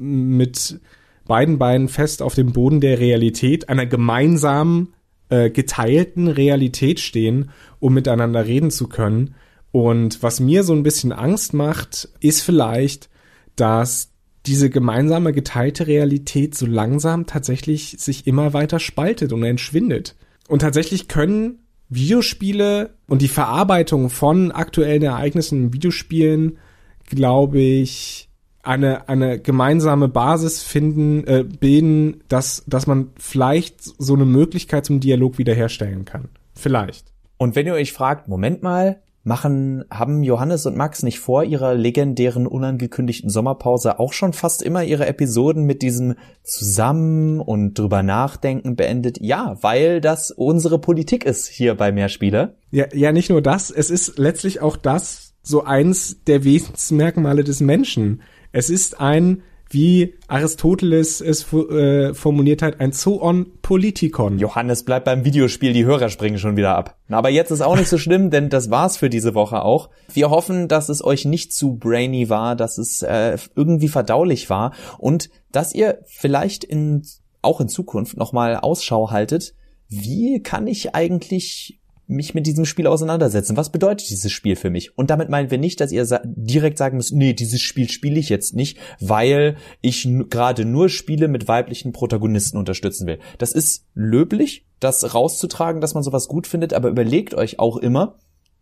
mit 0.00 0.80
beiden 1.26 1.58
Beinen 1.58 1.88
fest 1.88 2.22
auf 2.22 2.34
dem 2.34 2.52
Boden 2.52 2.80
der 2.80 2.98
Realität, 2.98 3.68
einer 3.68 3.86
gemeinsamen, 3.86 4.94
äh, 5.28 5.50
geteilten 5.50 6.26
Realität 6.26 6.98
stehen, 6.98 7.50
um 7.78 7.94
miteinander 7.94 8.46
reden 8.46 8.70
zu 8.70 8.88
können. 8.88 9.34
Und 9.70 10.22
was 10.22 10.40
mir 10.40 10.64
so 10.64 10.72
ein 10.72 10.82
bisschen 10.82 11.12
Angst 11.12 11.52
macht, 11.52 12.08
ist 12.20 12.40
vielleicht, 12.40 13.10
dass 13.54 14.10
diese 14.46 14.70
gemeinsame 14.70 15.34
geteilte 15.34 15.86
Realität 15.86 16.54
so 16.54 16.64
langsam 16.64 17.26
tatsächlich 17.26 17.96
sich 17.98 18.26
immer 18.26 18.54
weiter 18.54 18.78
spaltet 18.78 19.34
und 19.34 19.44
entschwindet. 19.44 20.16
Und 20.48 20.60
tatsächlich 20.60 21.08
können 21.08 21.58
Videospiele 21.88 22.94
und 23.06 23.22
die 23.22 23.28
Verarbeitung 23.28 24.10
von 24.10 24.52
aktuellen 24.52 25.02
Ereignissen 25.02 25.64
in 25.64 25.72
Videospielen, 25.72 26.58
glaube 27.06 27.58
ich, 27.58 28.28
eine, 28.62 29.08
eine 29.08 29.40
gemeinsame 29.40 30.08
Basis 30.08 30.62
finden, 30.62 31.26
äh, 31.26 31.44
bilden, 31.44 32.22
dass, 32.28 32.64
dass 32.66 32.86
man 32.86 33.10
vielleicht 33.18 33.82
so 33.82 34.14
eine 34.14 34.26
Möglichkeit 34.26 34.84
zum 34.84 35.00
Dialog 35.00 35.38
wiederherstellen 35.38 36.04
kann. 36.04 36.28
Vielleicht. 36.54 37.12
Und 37.38 37.56
wenn 37.56 37.66
ihr 37.66 37.74
euch 37.74 37.92
fragt, 37.92 38.28
Moment 38.28 38.62
mal, 38.62 39.00
machen, 39.22 39.84
haben 39.90 40.22
Johannes 40.22 40.66
und 40.66 40.76
Max 40.76 41.02
nicht 41.02 41.20
vor 41.20 41.44
ihrer 41.44 41.74
legendären 41.74 42.46
unangekündigten 42.46 43.30
Sommerpause 43.30 43.98
auch 43.98 44.12
schon 44.12 44.32
fast 44.32 44.62
immer 44.62 44.84
ihre 44.84 45.06
Episoden 45.06 45.64
mit 45.64 45.82
diesem 45.82 46.14
Zusammen 46.42 47.40
und 47.40 47.78
drüber 47.78 48.02
nachdenken 48.02 48.76
beendet? 48.76 49.18
Ja, 49.20 49.56
weil 49.60 50.00
das 50.00 50.30
unsere 50.30 50.78
Politik 50.78 51.24
ist 51.24 51.48
hier 51.48 51.74
bei 51.74 51.92
Mehrspieler. 51.92 52.54
Ja, 52.70 52.86
ja, 52.92 53.12
nicht 53.12 53.30
nur 53.30 53.42
das, 53.42 53.70
es 53.70 53.90
ist 53.90 54.18
letztlich 54.18 54.60
auch 54.60 54.76
das 54.76 55.34
so 55.42 55.64
eins 55.64 56.24
der 56.24 56.44
Wesensmerkmale 56.44 57.44
des 57.44 57.60
Menschen 57.60 58.22
es 58.52 58.70
ist 58.70 59.00
ein, 59.00 59.42
wie 59.70 60.14
Aristoteles 60.28 61.20
es 61.20 61.52
äh, 61.52 62.14
formuliert 62.14 62.62
hat, 62.62 62.80
ein 62.80 62.92
Zoon 62.92 63.52
Politikon. 63.60 64.38
Johannes 64.38 64.84
bleibt 64.84 65.04
beim 65.04 65.24
Videospiel, 65.24 65.72
die 65.72 65.84
Hörer 65.84 66.08
springen 66.08 66.38
schon 66.38 66.56
wieder 66.56 66.76
ab. 66.76 66.96
Aber 67.08 67.28
jetzt 67.28 67.50
ist 67.50 67.60
auch 67.60 67.76
nicht 67.76 67.88
so 67.88 67.98
schlimm, 67.98 68.30
denn 68.30 68.48
das 68.48 68.70
war's 68.70 68.96
für 68.96 69.10
diese 69.10 69.34
Woche 69.34 69.62
auch. 69.62 69.90
Wir 70.12 70.30
hoffen, 70.30 70.68
dass 70.68 70.88
es 70.88 71.04
euch 71.04 71.24
nicht 71.24 71.52
zu 71.52 71.76
brainy 71.76 72.28
war, 72.28 72.56
dass 72.56 72.78
es 72.78 73.02
äh, 73.02 73.36
irgendwie 73.54 73.88
verdaulich 73.88 74.48
war 74.48 74.72
und 74.98 75.30
dass 75.52 75.74
ihr 75.74 76.00
vielleicht 76.06 76.64
in 76.64 77.02
auch 77.42 77.60
in 77.60 77.68
Zukunft 77.68 78.16
nochmal 78.16 78.56
Ausschau 78.56 79.10
haltet. 79.10 79.54
Wie 79.88 80.42
kann 80.42 80.66
ich 80.66 80.94
eigentlich 80.94 81.77
mich 82.08 82.34
mit 82.34 82.46
diesem 82.46 82.64
Spiel 82.64 82.86
auseinandersetzen. 82.86 83.56
Was 83.56 83.70
bedeutet 83.70 84.10
dieses 84.10 84.32
Spiel 84.32 84.56
für 84.56 84.70
mich? 84.70 84.96
Und 84.96 85.10
damit 85.10 85.28
meinen 85.28 85.50
wir 85.50 85.58
nicht, 85.58 85.80
dass 85.80 85.92
ihr 85.92 86.04
sa 86.06 86.20
direkt 86.24 86.78
sagen 86.78 86.96
müsst, 86.96 87.12
nee, 87.12 87.34
dieses 87.34 87.60
Spiel 87.60 87.88
spiele 87.88 88.18
ich 88.18 88.28
jetzt 88.28 88.54
nicht, 88.54 88.78
weil 88.98 89.56
ich 89.80 90.08
gerade 90.28 90.64
nur 90.64 90.88
Spiele 90.88 91.28
mit 91.28 91.48
weiblichen 91.48 91.92
Protagonisten 91.92 92.56
unterstützen 92.56 93.06
will. 93.06 93.18
Das 93.36 93.52
ist 93.52 93.84
löblich, 93.94 94.66
das 94.80 95.14
rauszutragen, 95.14 95.80
dass 95.80 95.94
man 95.94 96.02
sowas 96.02 96.28
gut 96.28 96.46
findet, 96.46 96.72
aber 96.72 96.88
überlegt 96.88 97.34
euch 97.34 97.58
auch 97.58 97.76
immer, 97.76 98.16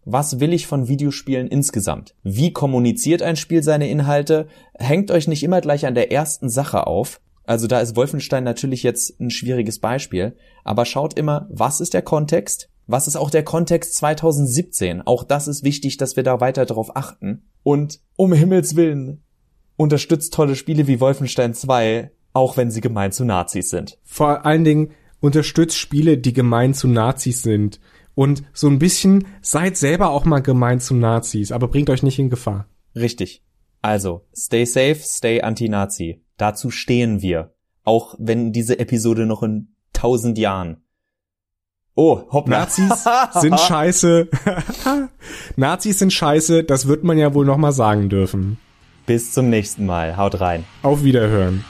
was 0.05 0.39
will 0.39 0.53
ich 0.53 0.67
von 0.67 0.89
Videospielen 0.89 1.49
insgesamt? 1.49 2.15
Wie 2.23 2.53
kommuniziert 2.53 3.23
ein 3.23 3.37
Spiel 3.37 3.63
seine 3.63 3.89
Inhalte? 3.89 4.47
Hängt 4.75 5.11
euch 5.11 5.27
nicht 5.27 5.43
immer 5.43 5.61
gleich 5.61 5.85
an 5.85 5.95
der 5.95 6.13
ersten 6.13 6.49
Sache 6.49 6.87
auf. 6.87 7.21
Also 7.45 7.67
da 7.67 7.81
ist 7.81 7.97
Wolfenstein 7.97 8.45
natürlich 8.45 8.83
jetzt 8.83 9.21
ein 9.21 9.31
schwieriges 9.31 9.79
Beispiel, 9.79 10.37
aber 10.65 10.85
schaut 10.85 11.15
immer, 11.15 11.49
was 11.51 11.81
ist 11.81 11.95
der 11.95 12.03
Kontext? 12.03 12.69
Was 12.87 13.09
ist 13.09 13.17
auch 13.17 13.31
der 13.31 13.43
Kontext 13.43 13.97
2017? 13.97 15.03
Auch 15.03 15.25
das 15.25 15.49
ist 15.49 15.65
wichtig, 15.65 15.97
dass 15.97 16.17
wir 16.17 16.23
da 16.23 16.41
weiter 16.41 16.67
darauf 16.67 16.97
achten. 16.97 17.43
Und 17.63 18.01
um 18.17 18.33
Himmels 18.33 18.77
Willen, 18.77 19.23
unterstützt 19.77 20.33
tolle 20.35 20.57
Spiele 20.57 20.87
wie 20.87 21.01
Wolfenstein 21.01 21.55
2, 21.55 22.11
auch 22.33 22.57
wenn 22.57 22.71
sie 22.71 22.81
gemein 22.81 23.13
zu 23.13 23.25
Nazis 23.25 23.71
sind. 23.71 23.99
Vor 24.05 24.47
allen 24.47 24.65
Dingen 24.65 24.91
unterstützt 25.21 25.77
Spiele, 25.77 26.19
die 26.19 26.33
gemein 26.33 26.75
zu 26.75 26.89
Nazis 26.89 27.43
sind. 27.43 27.81
Und 28.15 28.45
so 28.53 28.69
ein 28.69 28.79
bisschen 28.79 29.27
seid 29.43 29.77
selber 29.77 30.11
auch 30.11 30.25
mal 30.25 30.41
gemein 30.41 30.81
zu 30.81 30.95
Nazis, 30.95 31.53
aber 31.53 31.69
bringt 31.69 31.91
euch 31.91 32.03
nicht 32.03 32.19
in 32.19 32.31
Gefahr. 32.31 32.69
Richtig. 32.95 33.43
Also, 33.83 34.23
stay 34.35 34.65
safe, 34.65 35.01
stay 35.03 35.43
anti-Nazi. 35.43 36.23
Dazu 36.37 36.71
stehen 36.71 37.21
wir. 37.21 37.55
Auch 37.85 38.15
wenn 38.19 38.53
diese 38.53 38.79
Episode 38.79 39.27
noch 39.27 39.43
in 39.43 39.75
tausend 39.93 40.39
Jahren. 40.39 40.83
Oh, 41.99 42.21
hopp, 42.31 42.47
Nazis 42.47 43.05
sind 43.33 43.59
scheiße. 43.69 44.29
Nazis 45.57 45.99
sind 45.99 46.13
scheiße, 46.13 46.63
das 46.63 46.87
wird 46.87 47.05
man 47.05 47.17
ja 47.17 47.33
wohl 47.33 47.47
noch 47.47 47.57
mal 47.57 47.73
sagen 47.73 48.11
dürfen. 48.11 48.59
Bis 49.07 49.33
zum 49.33 49.49
nächsten 49.49 49.87
Mal. 49.87 50.17
Haut 50.19 50.41
rein. 50.41 50.65
Auf 50.83 51.05
Wiederhören. 51.05 51.65